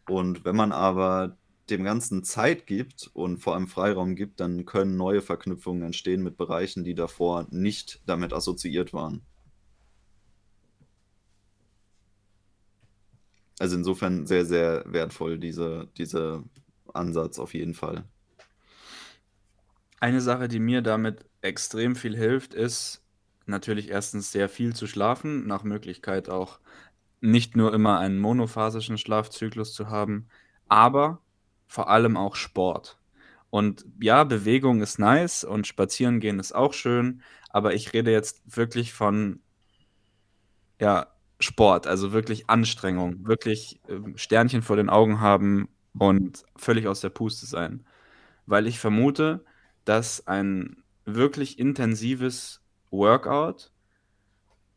[0.08, 1.36] Und wenn man aber
[1.70, 6.36] dem Ganzen Zeit gibt und vor allem Freiraum gibt, dann können neue Verknüpfungen entstehen mit
[6.36, 9.22] Bereichen, die davor nicht damit assoziiert waren.
[13.58, 16.42] Also insofern sehr, sehr wertvoll, diese, dieser
[16.92, 18.04] Ansatz auf jeden Fall.
[20.00, 23.02] Eine Sache, die mir damit extrem viel hilft, ist
[23.46, 26.58] natürlich erstens sehr viel zu schlafen, nach Möglichkeit auch
[27.20, 30.28] nicht nur immer einen monophasischen Schlafzyklus zu haben,
[30.68, 31.22] aber
[31.66, 32.98] vor allem auch Sport.
[33.50, 38.56] Und ja, Bewegung ist nice und spazieren gehen ist auch schön, aber ich rede jetzt
[38.56, 39.40] wirklich von
[40.80, 41.06] ja,
[41.38, 47.10] Sport, also wirklich Anstrengung, wirklich ähm, Sternchen vor den Augen haben und völlig aus der
[47.10, 47.86] Puste sein.
[48.46, 49.44] Weil ich vermute,
[49.84, 52.60] dass ein wirklich intensives
[52.90, 53.70] Workout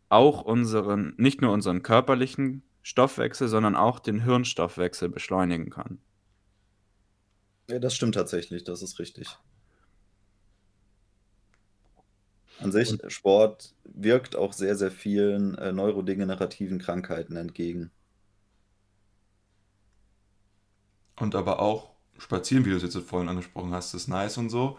[0.09, 5.99] auch unseren, nicht nur unseren körperlichen Stoffwechsel, sondern auch den Hirnstoffwechsel beschleunigen kann.
[7.69, 9.37] Ja, das stimmt tatsächlich, das ist richtig.
[12.59, 17.89] An sich, Und Sport wirkt auch sehr, sehr vielen äh, neurodegenerativen Krankheiten entgegen.
[21.19, 24.77] Und aber auch spazieren, wie du es jetzt vorhin angesprochen hast, ist nice und so.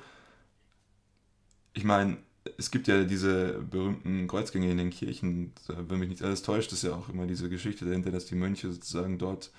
[1.75, 2.19] Ich meine,
[2.57, 6.83] es gibt ja diese berühmten Kreuzgänge in den Kirchen, wenn mich nicht alles täuscht, ist
[6.83, 9.51] ja auch immer diese Geschichte dahinter, dass die Mönche sozusagen dort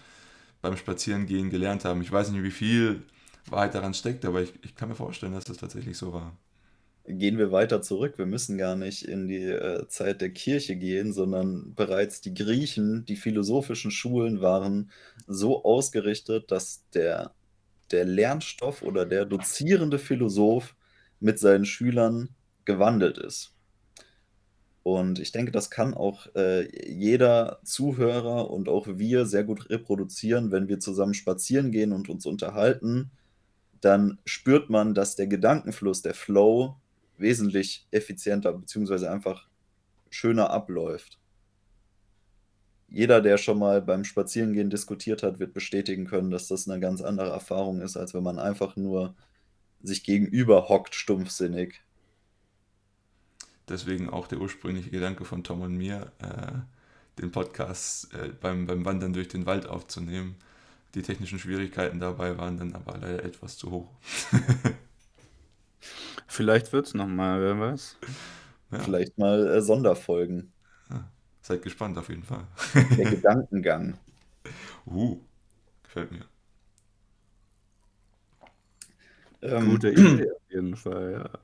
[0.62, 2.02] beim Spazierengehen gelernt haben.
[2.02, 3.04] Ich weiß nicht, wie viel
[3.46, 6.38] Wahrheit daran steckt, aber ich, ich kann mir vorstellen, dass das tatsächlich so war.
[7.06, 8.18] Gehen wir weiter zurück.
[8.18, 13.06] Wir müssen gar nicht in die äh, Zeit der Kirche gehen, sondern bereits die Griechen,
[13.06, 14.92] die philosophischen Schulen waren
[15.26, 17.34] so ausgerichtet, dass der,
[17.92, 20.76] der Lernstoff oder der dozierende Philosoph
[21.20, 22.30] mit seinen Schülern
[22.66, 23.56] gewandelt ist.
[24.84, 30.52] Und ich denke, das kann auch äh, jeder Zuhörer und auch wir sehr gut reproduzieren,
[30.52, 33.12] wenn wir zusammen spazieren gehen und uns unterhalten
[33.82, 36.76] dann spürt man, dass der Gedankenfluss, der Flow
[37.18, 39.08] wesentlich effizienter bzw.
[39.08, 39.48] einfach
[40.10, 41.20] schöner abläuft.
[42.88, 47.02] Jeder, der schon mal beim Spazierengehen diskutiert hat, wird bestätigen können, dass das eine ganz
[47.02, 49.16] andere Erfahrung ist, als wenn man einfach nur
[49.84, 51.82] sich gegenüber hockt, stumpfsinnig.
[53.68, 58.84] Deswegen auch der ursprüngliche Gedanke von Tom und mir, äh, den Podcast äh, beim, beim
[58.86, 60.36] Wandern durch den Wald aufzunehmen
[60.96, 63.90] die technischen Schwierigkeiten dabei waren dann aber leider etwas zu hoch.
[66.28, 67.98] Vielleicht wird es nochmal, wer weiß.
[68.72, 68.80] Ja.
[68.80, 70.52] Vielleicht mal äh, Sonderfolgen.
[70.90, 71.10] Ja,
[71.42, 72.46] seid gespannt auf jeden Fall.
[72.98, 73.98] Der Gedankengang.
[74.86, 75.20] Uh,
[75.84, 76.26] gefällt mir.
[79.42, 81.40] Ähm, Gute Idee auf jeden Fall, ja.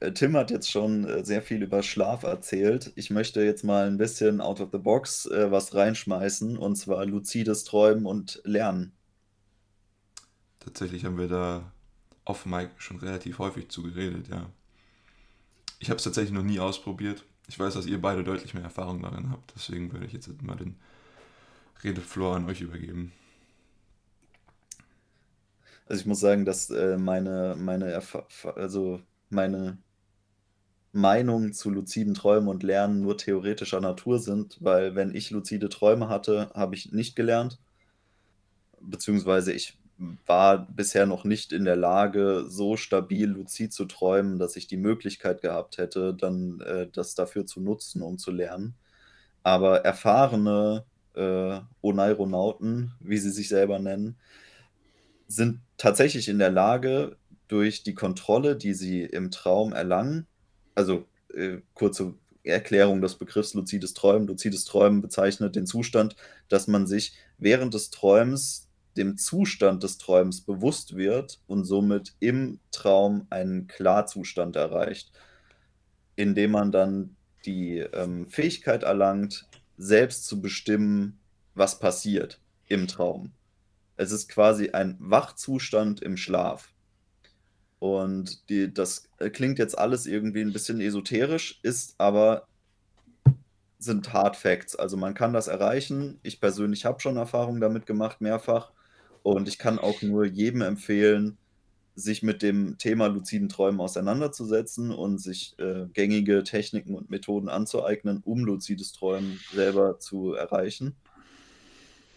[0.00, 2.92] Äh, Tim hat jetzt schon äh, sehr viel über Schlaf erzählt.
[2.96, 7.04] Ich möchte jetzt mal ein bisschen out of the box äh, was reinschmeißen, und zwar
[7.06, 8.92] luzides Träumen und Lernen.
[10.60, 11.72] Tatsächlich haben wir da
[12.24, 14.48] off Mike schon relativ häufig zugeredet, ja.
[15.80, 17.24] Ich habe es tatsächlich noch nie ausprobiert.
[17.48, 20.54] Ich weiß, dass ihr beide deutlich mehr Erfahrung darin habt, deswegen würde ich jetzt mal
[20.54, 20.76] den
[21.82, 23.12] Redefloor an euch übergeben.
[25.88, 28.24] Also ich muss sagen, dass äh, meine, meine Erfa
[28.54, 29.02] also
[29.32, 29.78] meine
[30.92, 36.08] Meinungen zu luziden Träumen und Lernen nur theoretischer Natur sind, weil wenn ich luzide Träume
[36.08, 37.58] hatte, habe ich nicht gelernt.
[38.80, 39.78] beziehungsweise ich
[40.26, 44.76] war bisher noch nicht in der Lage, so stabil luzid zu träumen, dass ich die
[44.76, 48.74] Möglichkeit gehabt hätte, dann äh, das dafür zu nutzen, um zu lernen.
[49.44, 54.16] Aber erfahrene äh, Oneironauten, wie sie sich selber nennen,
[55.28, 57.16] sind tatsächlich in der Lage,
[57.52, 60.26] durch die Kontrolle, die sie im Traum erlangen,
[60.74, 64.26] also äh, kurze Erklärung des Begriffs luzides Träumen.
[64.26, 66.16] Luzides Träumen bezeichnet den Zustand,
[66.48, 72.58] dass man sich während des Träums dem Zustand des Träums bewusst wird und somit im
[72.70, 75.12] Traum einen Klarzustand erreicht,
[76.16, 79.46] indem man dann die ähm, Fähigkeit erlangt,
[79.76, 81.20] selbst zu bestimmen,
[81.54, 83.32] was passiert im Traum.
[83.96, 86.72] Es ist quasi ein Wachzustand im Schlaf.
[87.82, 92.46] Und die, das klingt jetzt alles irgendwie ein bisschen esoterisch, ist aber
[93.80, 94.76] sind Hard Facts.
[94.76, 96.20] Also man kann das erreichen.
[96.22, 98.70] Ich persönlich habe schon Erfahrungen damit gemacht, mehrfach.
[99.24, 101.38] Und ich kann auch nur jedem empfehlen,
[101.96, 108.22] sich mit dem Thema luziden Träumen auseinanderzusetzen und sich äh, gängige Techniken und Methoden anzueignen,
[108.24, 110.94] um luzides Träumen selber zu erreichen.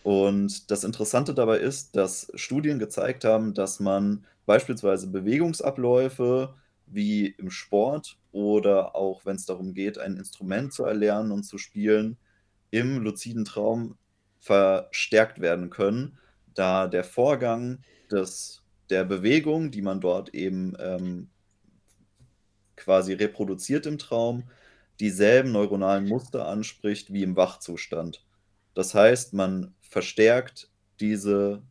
[0.04, 6.56] Und das Interessante dabei ist, dass Studien gezeigt haben, dass man beispielsweise Bewegungsabläufe
[6.88, 11.58] wie im Sport oder auch wenn es darum geht, ein Instrument zu erlernen und zu
[11.58, 12.18] spielen,
[12.72, 13.98] im luziden Traum
[14.40, 16.18] verstärkt werden können,
[16.54, 17.80] da der Vorgang
[18.12, 21.30] des, der Bewegung, die man dort eben ähm,
[22.76, 24.44] quasi reproduziert im Traum,
[25.00, 28.26] dieselben neuronalen Muster anspricht wie im Wachzustand.
[28.74, 30.70] Das heißt, man verstärkt
[31.00, 31.64] diese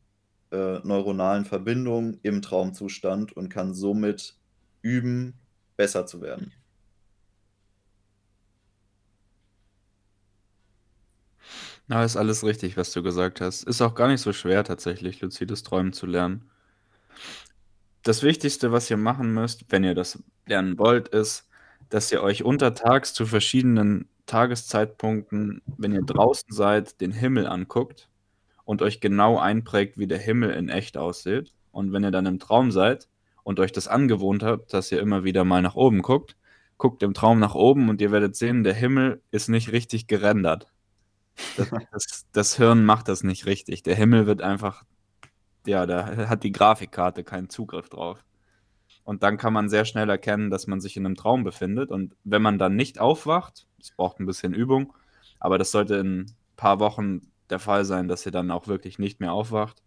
[0.54, 4.36] äh, neuronalen Verbindungen im Traumzustand und kann somit
[4.82, 5.34] üben,
[5.76, 6.52] besser zu werden.
[11.86, 13.64] Na, ist alles richtig, was du gesagt hast.
[13.64, 16.48] Ist auch gar nicht so schwer tatsächlich, luzides Träumen zu lernen.
[18.02, 21.48] Das Wichtigste, was ihr machen müsst, wenn ihr das lernen wollt, ist,
[21.90, 28.08] dass ihr euch untertags zu verschiedenen Tageszeitpunkten, wenn ihr draußen seid, den Himmel anguckt
[28.64, 31.52] und euch genau einprägt, wie der Himmel in echt aussieht.
[31.70, 33.08] Und wenn ihr dann im Traum seid
[33.42, 36.36] und euch das angewohnt habt, dass ihr immer wieder mal nach oben guckt,
[36.78, 40.68] guckt im Traum nach oben und ihr werdet sehen, der Himmel ist nicht richtig gerendert.
[41.56, 43.82] Das, das, das Hirn macht das nicht richtig.
[43.82, 44.84] Der Himmel wird einfach,
[45.66, 48.24] ja, da hat die Grafikkarte keinen Zugriff drauf.
[49.04, 51.90] Und dann kann man sehr schnell erkennen, dass man sich in einem Traum befindet.
[51.90, 54.94] Und wenn man dann nicht aufwacht, es braucht ein bisschen Übung,
[55.38, 57.20] aber das sollte in ein paar Wochen
[57.50, 59.82] der Fall sein, dass ihr dann auch wirklich nicht mehr aufwacht,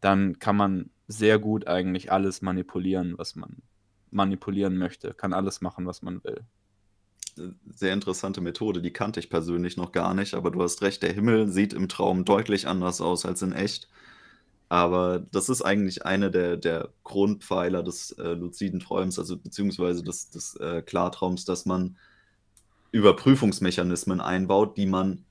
[0.00, 3.62] dann kann man sehr gut eigentlich alles manipulieren, was man
[4.10, 6.42] manipulieren möchte, kann alles machen, was man will.
[7.74, 11.12] Sehr interessante Methode, die kannte ich persönlich noch gar nicht, aber du hast recht, der
[11.12, 13.88] Himmel sieht im Traum deutlich anders aus als in echt.
[14.68, 20.30] Aber das ist eigentlich eine der, der Grundpfeiler des äh, luziden Träums, also beziehungsweise des,
[20.30, 21.96] des äh, Klartraums, dass man
[22.90, 25.24] Überprüfungsmechanismen einbaut, die man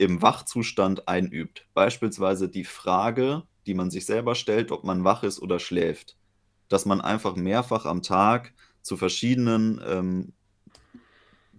[0.00, 1.68] im Wachzustand einübt.
[1.74, 6.16] Beispielsweise die Frage, die man sich selber stellt, ob man wach ist oder schläft.
[6.70, 10.32] Dass man einfach mehrfach am Tag zu verschiedenen ähm,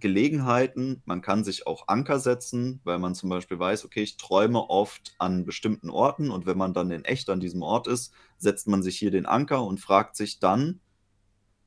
[0.00, 1.02] Gelegenheiten.
[1.04, 5.14] Man kann sich auch Anker setzen, weil man zum Beispiel weiß, okay, ich träume oft
[5.18, 8.82] an bestimmten Orten und wenn man dann in echt an diesem Ort ist, setzt man
[8.82, 10.80] sich hier den Anker und fragt sich dann,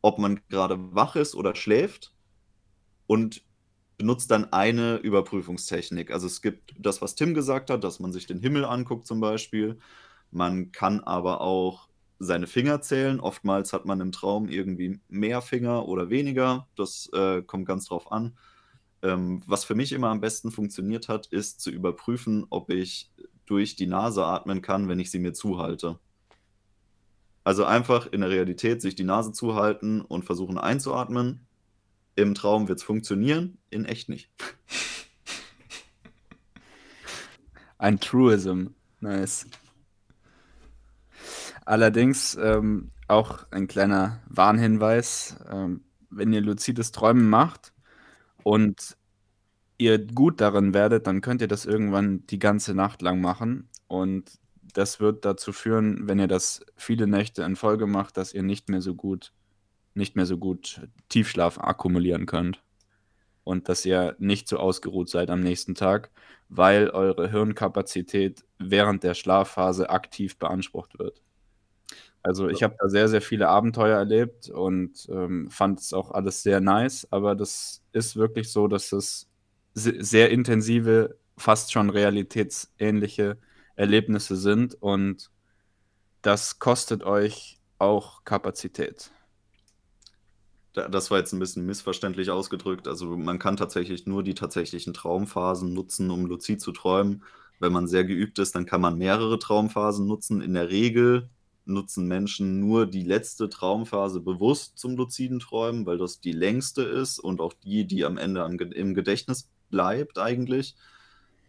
[0.01, 2.13] ob man gerade wach ist oder schläft
[3.07, 3.44] und
[3.97, 6.11] benutzt dann eine Überprüfungstechnik.
[6.11, 9.19] Also es gibt das, was Tim gesagt hat, dass man sich den Himmel anguckt zum
[9.19, 9.79] Beispiel.
[10.31, 11.87] Man kann aber auch
[12.19, 13.19] seine Finger zählen.
[13.19, 16.67] Oftmals hat man im Traum irgendwie mehr Finger oder weniger.
[16.75, 18.37] Das äh, kommt ganz drauf an.
[19.01, 23.11] Ähm, was für mich immer am besten funktioniert hat, ist zu überprüfen, ob ich
[23.45, 25.99] durch die Nase atmen kann, wenn ich sie mir zuhalte.
[27.43, 31.44] Also einfach in der Realität sich die Nase zuhalten und versuchen einzuatmen.
[32.15, 34.29] Im Traum wird es funktionieren, in echt nicht.
[37.77, 38.67] Ein Truism.
[39.01, 39.47] Nice.
[41.65, 47.73] Allerdings ähm, auch ein kleiner Warnhinweis, ähm, wenn ihr luzides Träumen macht
[48.43, 48.95] und
[49.77, 54.39] ihr gut darin werdet, dann könnt ihr das irgendwann die ganze Nacht lang machen und
[54.73, 58.69] das wird dazu führen, wenn ihr das viele Nächte in Folge macht, dass ihr nicht
[58.69, 59.33] mehr so gut
[59.95, 62.61] nicht mehr so gut Tiefschlaf akkumulieren könnt
[63.43, 66.11] und dass ihr nicht so ausgeruht seid am nächsten Tag,
[66.49, 71.21] weil eure Hirnkapazität während der Schlafphase aktiv beansprucht wird.
[72.23, 76.41] Also ich habe da sehr, sehr viele Abenteuer erlebt und ähm, fand es auch alles
[76.41, 79.29] sehr nice, aber das ist wirklich so, dass es
[79.75, 83.37] sehr intensive, fast schon realitätsähnliche
[83.75, 85.29] Erlebnisse sind und
[86.23, 89.11] das kostet euch auch Kapazität.
[90.75, 92.87] Das war jetzt ein bisschen missverständlich ausgedrückt.
[92.87, 97.23] Also man kann tatsächlich nur die tatsächlichen Traumphasen nutzen, um luzid zu träumen.
[97.59, 100.41] Wenn man sehr geübt ist, dann kann man mehrere Traumphasen nutzen.
[100.41, 101.29] In der Regel
[101.65, 107.19] nutzen Menschen nur die letzte Traumphase bewusst zum luziden Träumen, weil das die längste ist
[107.19, 108.41] und auch die, die am Ende
[108.75, 110.75] im Gedächtnis bleibt eigentlich.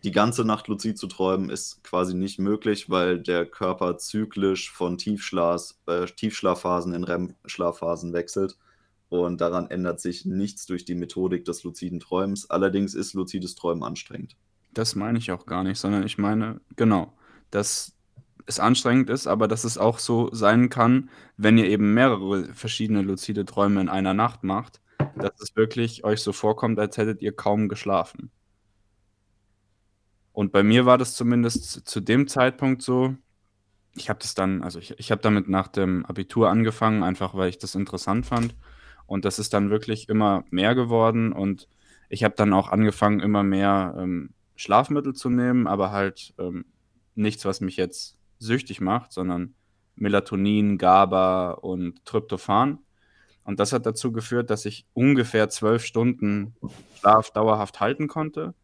[0.04, 4.98] Die ganze Nacht luzid zu träumen ist quasi nicht möglich, weil der Körper zyklisch von
[4.98, 8.56] Tiefschlaf, äh, Tiefschlafphasen in REM-Schlafphasen wechselt.
[9.08, 12.50] Und daran ändert sich nichts durch die Methodik des luziden Träumens.
[12.50, 14.36] Allerdings ist luzides Träumen anstrengend.
[14.74, 17.12] Das meine ich auch gar nicht, sondern ich meine, genau,
[17.50, 17.96] dass
[18.46, 23.02] es anstrengend ist, aber dass es auch so sein kann, wenn ihr eben mehrere verschiedene
[23.02, 24.80] luzide Träume in einer Nacht macht,
[25.16, 28.30] dass es wirklich euch so vorkommt, als hättet ihr kaum geschlafen.
[30.32, 33.16] Und bei mir war das zumindest zu dem Zeitpunkt so,
[33.94, 37.48] ich habe das dann, also ich, ich habe damit nach dem Abitur angefangen, einfach weil
[37.48, 38.54] ich das interessant fand.
[39.06, 41.68] Und das ist dann wirklich immer mehr geworden und
[42.08, 46.64] ich habe dann auch angefangen, immer mehr ähm, Schlafmittel zu nehmen, aber halt ähm,
[47.14, 49.54] nichts, was mich jetzt süchtig macht, sondern
[49.96, 52.78] Melatonin, GABA und Tryptophan.
[53.44, 56.54] Und das hat dazu geführt, dass ich ungefähr zwölf Stunden
[56.98, 58.54] Schlaf dauerhaft halten konnte.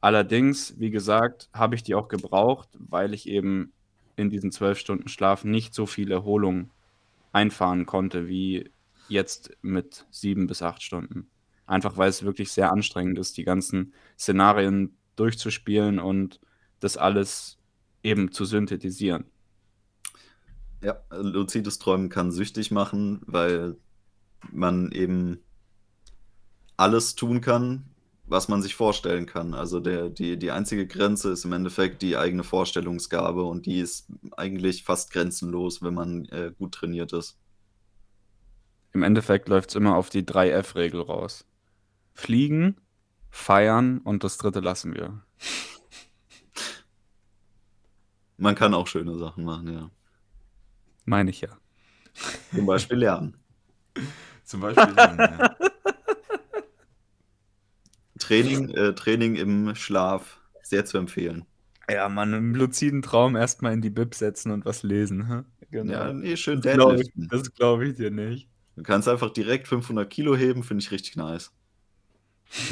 [0.00, 3.72] Allerdings, wie gesagt, habe ich die auch gebraucht, weil ich eben
[4.14, 6.70] in diesen zwölf Stunden Schlaf nicht so viel Erholung
[7.32, 8.70] einfahren konnte wie
[9.08, 11.30] jetzt mit sieben bis acht Stunden.
[11.66, 16.40] Einfach weil es wirklich sehr anstrengend ist, die ganzen Szenarien durchzuspielen und
[16.80, 17.58] das alles
[18.02, 19.24] eben zu synthetisieren.
[20.82, 23.76] Ja, luzides Träumen kann süchtig machen, weil
[24.52, 25.38] man eben
[26.76, 27.86] alles tun kann,
[28.26, 29.54] was man sich vorstellen kann.
[29.54, 34.08] Also der, die, die einzige Grenze ist im Endeffekt die eigene Vorstellungsgabe und die ist
[34.36, 37.38] eigentlich fast grenzenlos, wenn man äh, gut trainiert ist.
[38.96, 41.44] Im Endeffekt läuft es immer auf die 3F-Regel raus.
[42.14, 42.80] Fliegen,
[43.28, 45.22] feiern und das dritte lassen wir.
[48.38, 49.90] Man kann auch schöne Sachen machen, ja.
[51.04, 51.58] Meine ich ja.
[52.54, 53.36] Zum Beispiel lernen.
[54.44, 55.56] Zum Beispiel lernen, ja.
[58.18, 61.44] Training, äh, Training im Schlaf, sehr zu empfehlen.
[61.90, 65.28] Ja, man, im luziden Traum erstmal in die Bib setzen und was lesen.
[65.28, 65.42] Hä?
[65.70, 65.92] Genau.
[65.92, 68.48] Ja, nee, schön das glaube ich, glaub ich dir nicht.
[68.76, 71.50] Du kannst einfach direkt 500 Kilo heben, finde ich richtig nice.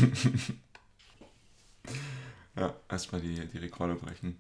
[2.57, 4.39] ja, erstmal die, die Rekorde brechen.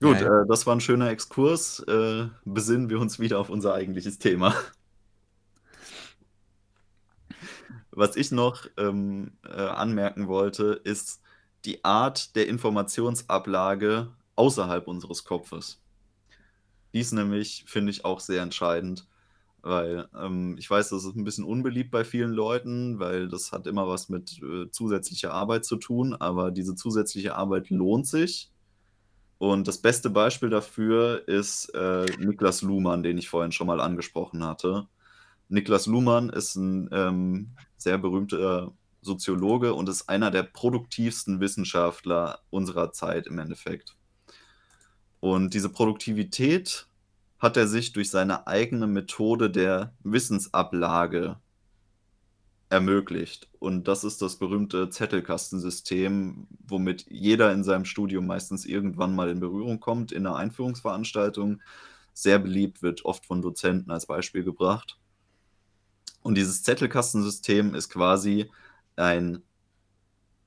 [0.00, 1.80] Gut, äh, das war ein schöner Exkurs.
[1.80, 4.54] Äh, besinnen wir uns wieder auf unser eigentliches Thema.
[7.90, 11.20] Was ich noch ähm, äh, anmerken wollte, ist
[11.64, 15.80] die Art der Informationsablage außerhalb unseres Kopfes.
[16.92, 19.06] Dies nämlich finde ich auch sehr entscheidend,
[19.62, 23.66] weil ähm, ich weiß, das ist ein bisschen unbeliebt bei vielen Leuten, weil das hat
[23.66, 28.50] immer was mit äh, zusätzlicher Arbeit zu tun, aber diese zusätzliche Arbeit lohnt sich
[29.38, 34.44] und das beste Beispiel dafür ist äh, Niklas Luhmann, den ich vorhin schon mal angesprochen
[34.44, 34.88] hatte.
[35.48, 42.92] Niklas Luhmann ist ein ähm, sehr berühmter Soziologe und ist einer der produktivsten Wissenschaftler unserer
[42.92, 43.97] Zeit im Endeffekt.
[45.20, 46.86] Und diese Produktivität
[47.38, 51.36] hat er sich durch seine eigene Methode der Wissensablage
[52.70, 53.48] ermöglicht.
[53.58, 59.40] Und das ist das berühmte Zettelkastensystem, womit jeder in seinem Studium meistens irgendwann mal in
[59.40, 61.62] Berührung kommt, in einer Einführungsveranstaltung.
[62.12, 64.98] Sehr beliebt, wird oft von Dozenten als Beispiel gebracht.
[66.22, 68.50] Und dieses Zettelkastensystem ist quasi
[68.96, 69.42] ein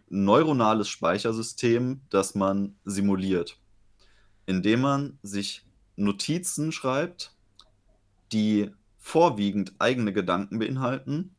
[0.09, 3.57] neuronales Speichersystem, das man simuliert,
[4.51, 7.35] indem man sich Notizen schreibt,
[8.31, 11.35] die vorwiegend eigene Gedanken beinhalten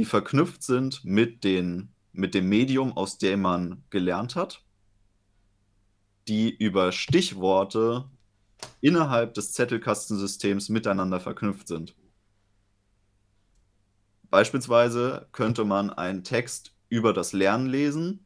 [0.00, 4.64] die verknüpft sind mit, den, mit dem Medium, aus dem man gelernt hat,
[6.26, 8.08] die über Stichworte
[8.80, 11.94] innerhalb des Zettelkastensystems miteinander verknüpft sind.
[14.30, 18.24] Beispielsweise könnte man einen Text über das Lernen lesen,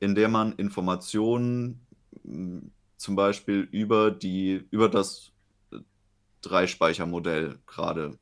[0.00, 1.84] in dem man Informationen
[3.04, 5.30] zum Beispiel über, die, über das
[6.40, 8.18] Dreispeichermodell gerade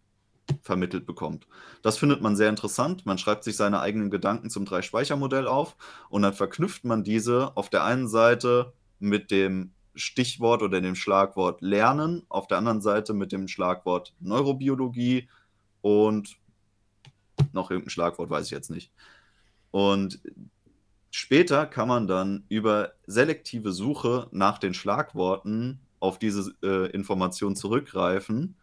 [0.60, 1.46] vermittelt bekommt.
[1.82, 3.06] Das findet man sehr interessant.
[3.06, 5.76] Man schreibt sich seine eigenen Gedanken zum Drei-Speicher-Modell auf
[6.08, 11.60] und dann verknüpft man diese auf der einen Seite mit dem Stichwort oder dem Schlagwort
[11.60, 15.28] Lernen, auf der anderen Seite mit dem Schlagwort Neurobiologie
[15.80, 16.38] und
[17.52, 18.90] noch irgendein Schlagwort, weiß ich jetzt nicht.
[19.70, 20.20] Und
[21.14, 28.56] Später kann man dann über selektive Suche nach den Schlagworten auf diese äh, Information zurückgreifen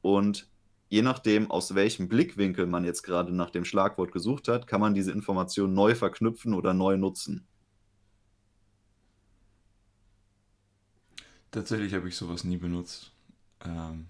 [0.00, 0.48] und
[0.88, 4.94] je nachdem, aus welchem Blickwinkel man jetzt gerade nach dem Schlagwort gesucht hat, kann man
[4.94, 7.46] diese Information neu verknüpfen oder neu nutzen.
[11.50, 13.12] Tatsächlich habe ich sowas nie benutzt.
[13.62, 14.06] Ähm,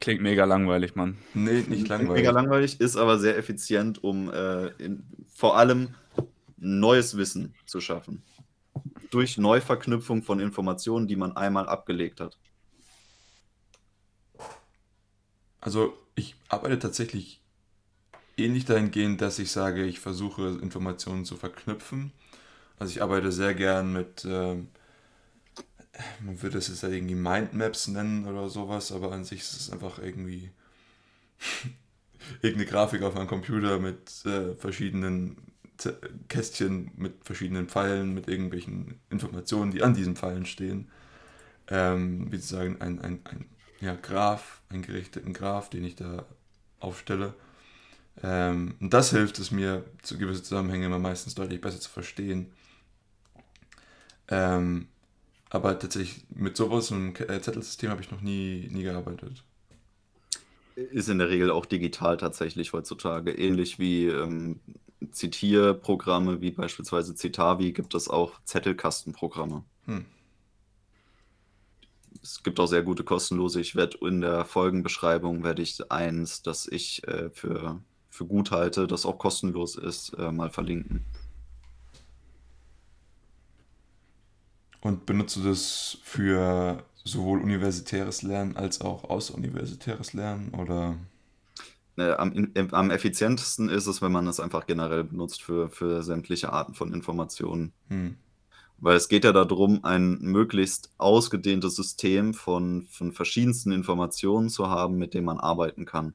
[0.00, 1.18] Klingt mega langweilig, Mann.
[1.34, 2.22] nee, nicht Klingt langweilig.
[2.22, 5.94] Mega langweilig, ist aber sehr effizient, um äh, in, vor allem
[6.60, 8.22] neues Wissen zu schaffen.
[9.10, 12.38] Durch Neuverknüpfung von Informationen, die man einmal abgelegt hat.
[15.60, 17.40] Also ich arbeite tatsächlich
[18.36, 22.12] ähnlich dahingehend, dass ich sage, ich versuche Informationen zu verknüpfen.
[22.78, 24.68] Also ich arbeite sehr gern mit, ähm,
[26.20, 29.70] man würde es jetzt ja irgendwie Mindmaps nennen oder sowas, aber an sich ist es
[29.70, 30.50] einfach irgendwie
[32.42, 35.36] irgendeine Grafik auf einem Computer mit äh, verschiedenen
[36.28, 40.90] Kästchen, mit verschiedenen Pfeilen, mit irgendwelchen Informationen, die an diesen Pfeilen stehen.
[41.68, 43.46] Ähm, wie sozusagen ein, ein, ein
[43.80, 46.24] ja, Graph, einen gerichteten Graph, den ich da
[46.80, 47.34] aufstelle.
[48.22, 52.52] Ähm, und das hilft es mir, zu gewisse Zusammenhänge immer meistens deutlich besser zu verstehen.
[54.28, 54.88] Ähm,
[55.50, 59.44] aber tatsächlich mit sowas, einem äh, Zettelsystem, habe ich noch nie, nie gearbeitet.
[60.74, 63.32] Ist in der Regel auch digital tatsächlich heutzutage.
[63.32, 64.60] Ähnlich wie ähm,
[65.10, 69.64] Zitierprogramme wie beispielsweise Citavi gibt es auch Zettelkastenprogramme.
[69.86, 70.06] Hm.
[72.22, 73.60] Es gibt auch sehr gute kostenlose.
[73.60, 77.80] Ich werde in der Folgenbeschreibung werde ich eins, das ich äh, für,
[78.10, 81.04] für gut halte, das auch kostenlos ist, äh, mal verlinken.
[84.80, 90.54] Und benutzt du das für sowohl universitäres Lernen als auch außeruniversitäres Lernen?
[90.54, 90.96] Oder?
[91.98, 96.02] Äh, am, in, am effizientesten ist es, wenn man es einfach generell benutzt für, für
[96.02, 97.72] sämtliche Arten von Informationen.
[97.88, 98.16] Hm.
[98.78, 104.96] Weil es geht ja darum, ein möglichst ausgedehntes System von, von verschiedensten Informationen zu haben,
[104.96, 106.14] mit dem man arbeiten kann.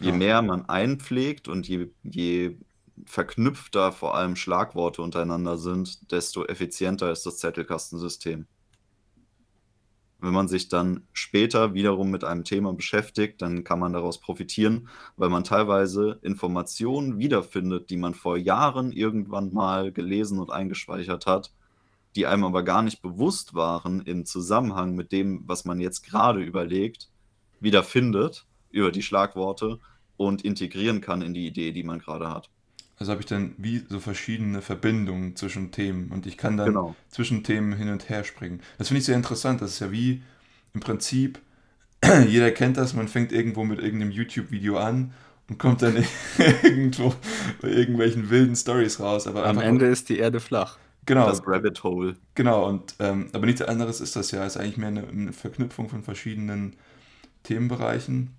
[0.00, 0.16] Je Ja.
[0.16, 2.56] mehr man einpflegt und je, je
[3.04, 8.46] verknüpfter vor allem Schlagworte untereinander sind, desto effizienter ist das Zettelkastensystem.
[10.20, 14.88] Wenn man sich dann später wiederum mit einem Thema beschäftigt, dann kann man daraus profitieren,
[15.16, 21.52] weil man teilweise Informationen wiederfindet, die man vor Jahren irgendwann mal gelesen und eingespeichert hat,
[22.16, 26.42] die einem aber gar nicht bewusst waren im Zusammenhang mit dem, was man jetzt gerade
[26.42, 27.08] überlegt,
[27.60, 29.78] wiederfindet über die Schlagworte
[30.16, 32.50] und integrieren kann in die Idee, die man gerade hat.
[32.98, 36.96] Also habe ich dann wie so verschiedene Verbindungen zwischen Themen und ich kann dann Genau.
[37.10, 38.60] zwischen Themen hin und her springen.
[38.76, 39.62] Das finde ich sehr interessant.
[39.62, 40.22] Das ist ja wie
[40.74, 41.38] im Prinzip,
[42.28, 45.12] jeder kennt das, man fängt irgendwo mit irgendeinem YouTube-Video an
[45.48, 45.96] und kommt dann
[46.62, 47.14] irgendwo
[47.62, 49.26] bei irgendwelchen wilden Stories raus.
[49.26, 50.76] Aber Am Ende ist die Erde flach.
[51.06, 52.16] genau, Das Rabbit Hole.
[52.34, 52.68] genau.
[52.68, 54.44] Und ähm, aber nichts anderes ist das ja.
[54.44, 56.74] Es ist eigentlich mehr eine, eine Verknüpfung von verschiedenen
[57.44, 58.30] Themenbereichen.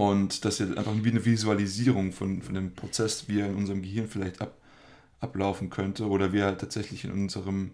[0.00, 3.56] Und das ist ja einfach wie eine Visualisierung von, von dem Prozess, wie er in
[3.56, 4.56] unserem Gehirn vielleicht ab,
[5.20, 7.72] ablaufen könnte oder wie er tatsächlich in unserem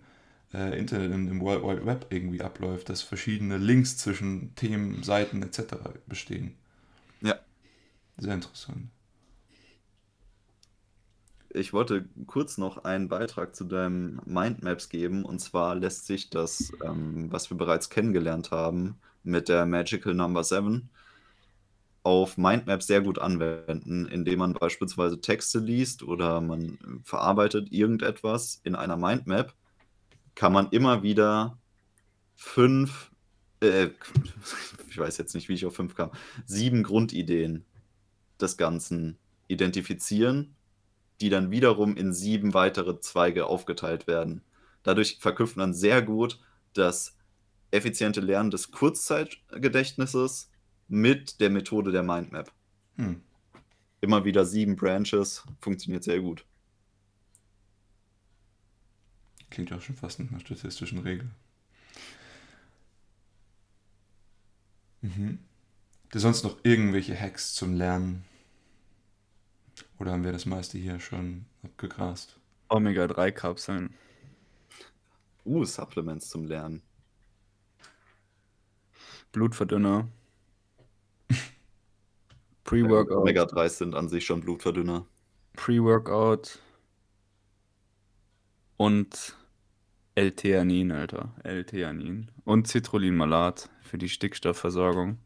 [0.53, 5.41] äh, Internet, im, im World Wide Web irgendwie abläuft, dass verschiedene Links zwischen Themen, Seiten
[5.41, 5.77] etc.
[6.09, 6.57] bestehen.
[7.21, 7.37] Ja.
[8.17, 8.89] Sehr interessant.
[11.51, 15.25] Ich wollte kurz noch einen Beitrag zu deinem Mindmaps geben.
[15.25, 20.43] Und zwar lässt sich das, ähm, was wir bereits kennengelernt haben, mit der Magical Number
[20.43, 20.91] 7
[22.07, 28.77] auf Mindmaps sehr gut anwenden, indem man beispielsweise Texte liest oder man verarbeitet irgendetwas in
[28.77, 29.55] einer Mindmap,
[30.37, 31.59] kann man immer wieder
[32.37, 33.11] fünf,
[33.61, 33.89] äh,
[34.89, 36.13] ich weiß jetzt nicht, wie ich auf fünf kam,
[36.47, 37.65] sieben Grundideen
[38.41, 40.57] des Ganzen identifizieren
[41.21, 44.43] die dann wiederum in sieben weitere Zweige aufgeteilt werden.
[44.83, 46.39] Dadurch verknüpft man sehr gut
[46.75, 47.17] das
[47.71, 50.51] effiziente Lernen des Kurzzeitgedächtnisses
[50.89, 52.53] mit der Methode der Mindmap.
[52.97, 53.23] Hm.
[54.01, 56.45] Immer wieder sieben Branches, funktioniert sehr gut.
[59.51, 61.31] Klingt auch schon fast nach einer statistischen Regel.
[65.03, 65.39] Mhm.
[66.03, 68.25] Gibt es sonst noch irgendwelche Hacks zum Lernen?
[69.99, 72.39] Oder haben wir das meiste hier schon abgegrast?
[72.69, 73.95] Omega-3-Kapseln.
[75.45, 76.83] Uh, Supplements zum Lernen.
[79.33, 80.09] Blutverdünner.
[82.67, 83.17] Pre-Workout.
[83.17, 85.07] Omega-3 sind an sich schon Blutverdünner.
[85.55, 86.59] Pre-Workout.
[88.77, 89.37] Und
[90.17, 91.33] L-Theanin, Alter.
[91.45, 92.31] L-Theanin.
[92.45, 95.19] Und Citrullin-Malat für die Stickstoffversorgung.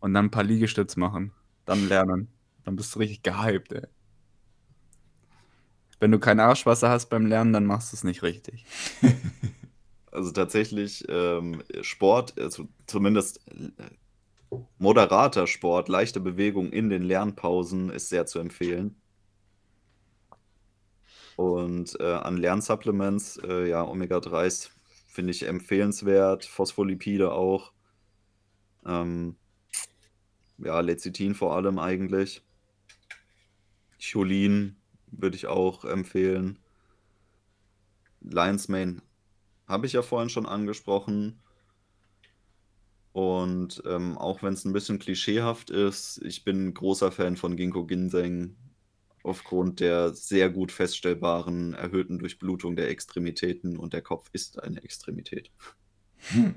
[0.00, 1.32] Und dann ein paar Liegestütz machen.
[1.64, 2.28] Dann lernen.
[2.64, 3.86] Dann bist du richtig gehypt, ey.
[6.00, 8.66] Wenn du kein Arschwasser hast beim Lernen, dann machst du es nicht richtig.
[10.14, 13.84] Also tatsächlich ähm, Sport, also zumindest äh,
[14.78, 18.96] moderater Sport, leichte Bewegung in den Lernpausen ist sehr zu empfehlen.
[21.36, 24.70] Und äh, an Lernsupplements, äh, ja, Omega-3s
[25.06, 27.72] finde ich empfehlenswert, Phospholipide auch.
[28.86, 29.36] Ähm,
[30.58, 32.42] ja, Lecithin vor allem eigentlich.
[34.00, 34.76] Cholin
[35.06, 36.58] würde ich auch empfehlen.
[38.20, 39.02] Lion's Mane
[39.66, 41.40] habe ich ja vorhin schon angesprochen.
[43.14, 47.86] Und ähm, auch wenn es ein bisschen klischeehaft ist, ich bin großer Fan von Ginkgo
[47.86, 48.56] Ginseng
[49.22, 55.52] aufgrund der sehr gut feststellbaren erhöhten Durchblutung der Extremitäten und der Kopf ist eine Extremität.
[56.30, 56.56] Hm.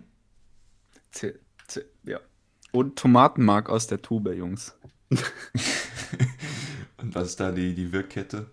[1.11, 1.39] Z
[2.03, 2.19] ja.
[2.71, 4.75] Und Tomatenmark aus der Tube, Jungs.
[6.97, 8.49] und was ist da die, die Wirkkette?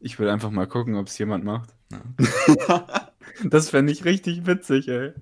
[0.00, 1.74] Ich will einfach mal gucken, ob es jemand macht.
[1.92, 3.12] Ja.
[3.44, 5.12] das fände ich richtig witzig, ey.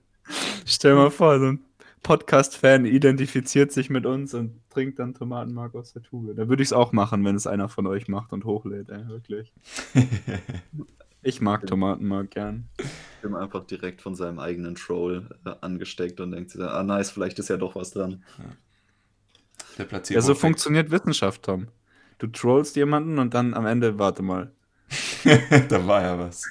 [0.64, 1.64] Stell mal vor, so ein
[2.04, 6.36] Podcast-Fan identifiziert sich mit uns und trinkt dann Tomatenmark aus der Tube.
[6.36, 9.08] Da würde ich es auch machen, wenn es einer von euch macht und hochlädt, ey,
[9.08, 9.52] wirklich.
[11.22, 12.68] ich mag Tomatenmark gern.
[12.78, 17.10] Ich bin einfach direkt von seinem eigenen Troll äh, angesteckt und denkt sich, ah nice,
[17.10, 18.22] vielleicht ist ja doch was dran.
[19.78, 21.68] Der Placebo ja, so funktioniert Wissenschaft, Tom.
[22.18, 24.52] Du trollst jemanden und dann am Ende, warte mal.
[25.68, 26.44] da war ja was.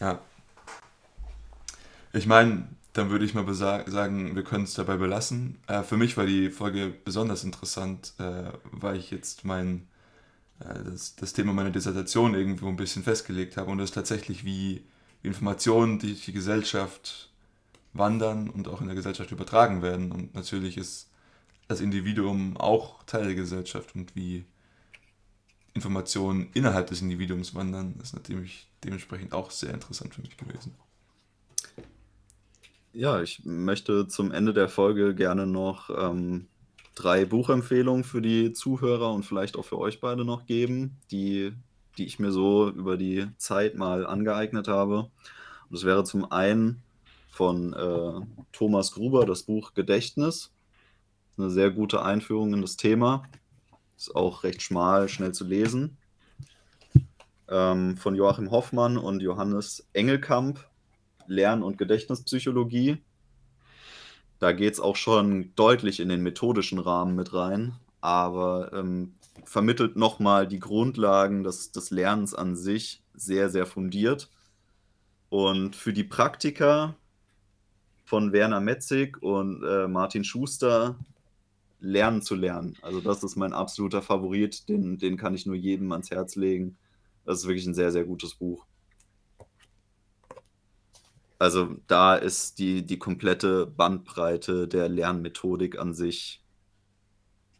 [0.00, 0.18] Ja.
[2.14, 5.58] Ich meine, dann würde ich mal sagen, wir können es dabei belassen.
[5.66, 9.88] Äh, für mich war die Folge besonders interessant, äh, weil ich jetzt mein,
[10.60, 14.84] äh, das, das, Thema meiner Dissertation irgendwo ein bisschen festgelegt habe und das tatsächlich wie,
[15.22, 17.30] Informationen durch die Gesellschaft
[17.92, 20.12] wandern und auch in der Gesellschaft übertragen werden.
[20.12, 21.10] Und natürlich ist
[21.66, 24.44] das Individuum auch Teil der Gesellschaft und wie
[25.74, 30.74] Informationen innerhalb des Individuums wandern, ist natürlich dementsprechend auch sehr interessant für mich gewesen.
[32.98, 36.48] Ja, ich möchte zum Ende der Folge gerne noch ähm,
[36.96, 41.52] drei Buchempfehlungen für die Zuhörer und vielleicht auch für euch beide noch geben, die,
[41.96, 45.02] die ich mir so über die Zeit mal angeeignet habe.
[45.02, 45.10] Und
[45.70, 46.82] das wäre zum einen
[47.30, 50.52] von äh, Thomas Gruber das Buch Gedächtnis.
[51.36, 53.22] Eine sehr gute Einführung in das Thema.
[53.96, 55.98] Ist auch recht schmal, schnell zu lesen.
[57.48, 60.68] Ähm, von Joachim Hoffmann und Johannes Engelkamp
[61.28, 62.98] Lern- und Gedächtnispsychologie.
[64.38, 69.14] Da geht es auch schon deutlich in den methodischen Rahmen mit rein, aber ähm,
[69.44, 74.30] vermittelt nochmal die Grundlagen des, des Lernens an sich sehr, sehr fundiert.
[75.28, 76.94] Und für die Praktiker
[78.04, 80.96] von Werner Metzig und äh, Martin Schuster
[81.80, 82.76] lernen zu lernen.
[82.82, 86.76] Also das ist mein absoluter Favorit, den, den kann ich nur jedem ans Herz legen.
[87.24, 88.67] Das ist wirklich ein sehr, sehr gutes Buch.
[91.38, 96.42] Also da ist die, die komplette Bandbreite der Lernmethodik an sich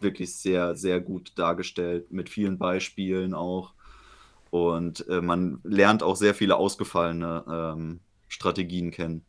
[0.00, 3.74] wirklich sehr, sehr gut dargestellt, mit vielen Beispielen auch.
[4.50, 9.24] Und äh, man lernt auch sehr viele ausgefallene ähm, Strategien kennen.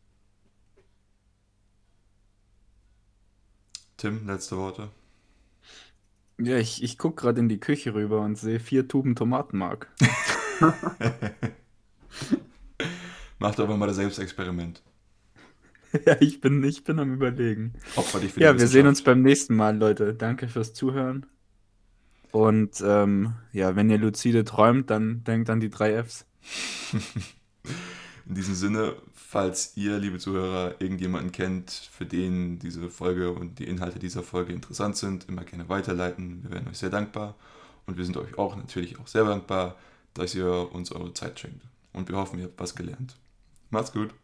[3.96, 4.88] Tim, letzte Worte.
[6.38, 9.92] Ja, ich, ich gucke gerade in die Küche rüber und sehe vier Tuben Tomatenmark.
[13.40, 14.82] Mach doch mal das Selbstexperiment.
[16.06, 17.72] ja, ich bin, ich bin am Überlegen.
[17.96, 20.14] Opfer dich für ja, wir sehen uns beim nächsten Mal, Leute.
[20.14, 21.26] Danke fürs Zuhören.
[22.32, 26.26] Und ähm, ja, wenn ihr lucide träumt, dann denkt an die drei Fs.
[28.26, 33.64] In diesem Sinne, falls ihr, liebe Zuhörer, irgendjemanden kennt, für den diese Folge und die
[33.64, 36.44] Inhalte dieser Folge interessant sind, immer gerne weiterleiten.
[36.44, 37.34] Wir wären euch sehr dankbar.
[37.86, 39.76] Und wir sind euch auch natürlich auch sehr dankbar,
[40.14, 41.64] dass ihr uns eure Zeit schenkt.
[41.92, 43.16] Und wir hoffen, ihr habt was gelernt.
[43.70, 44.14] Macht's gut.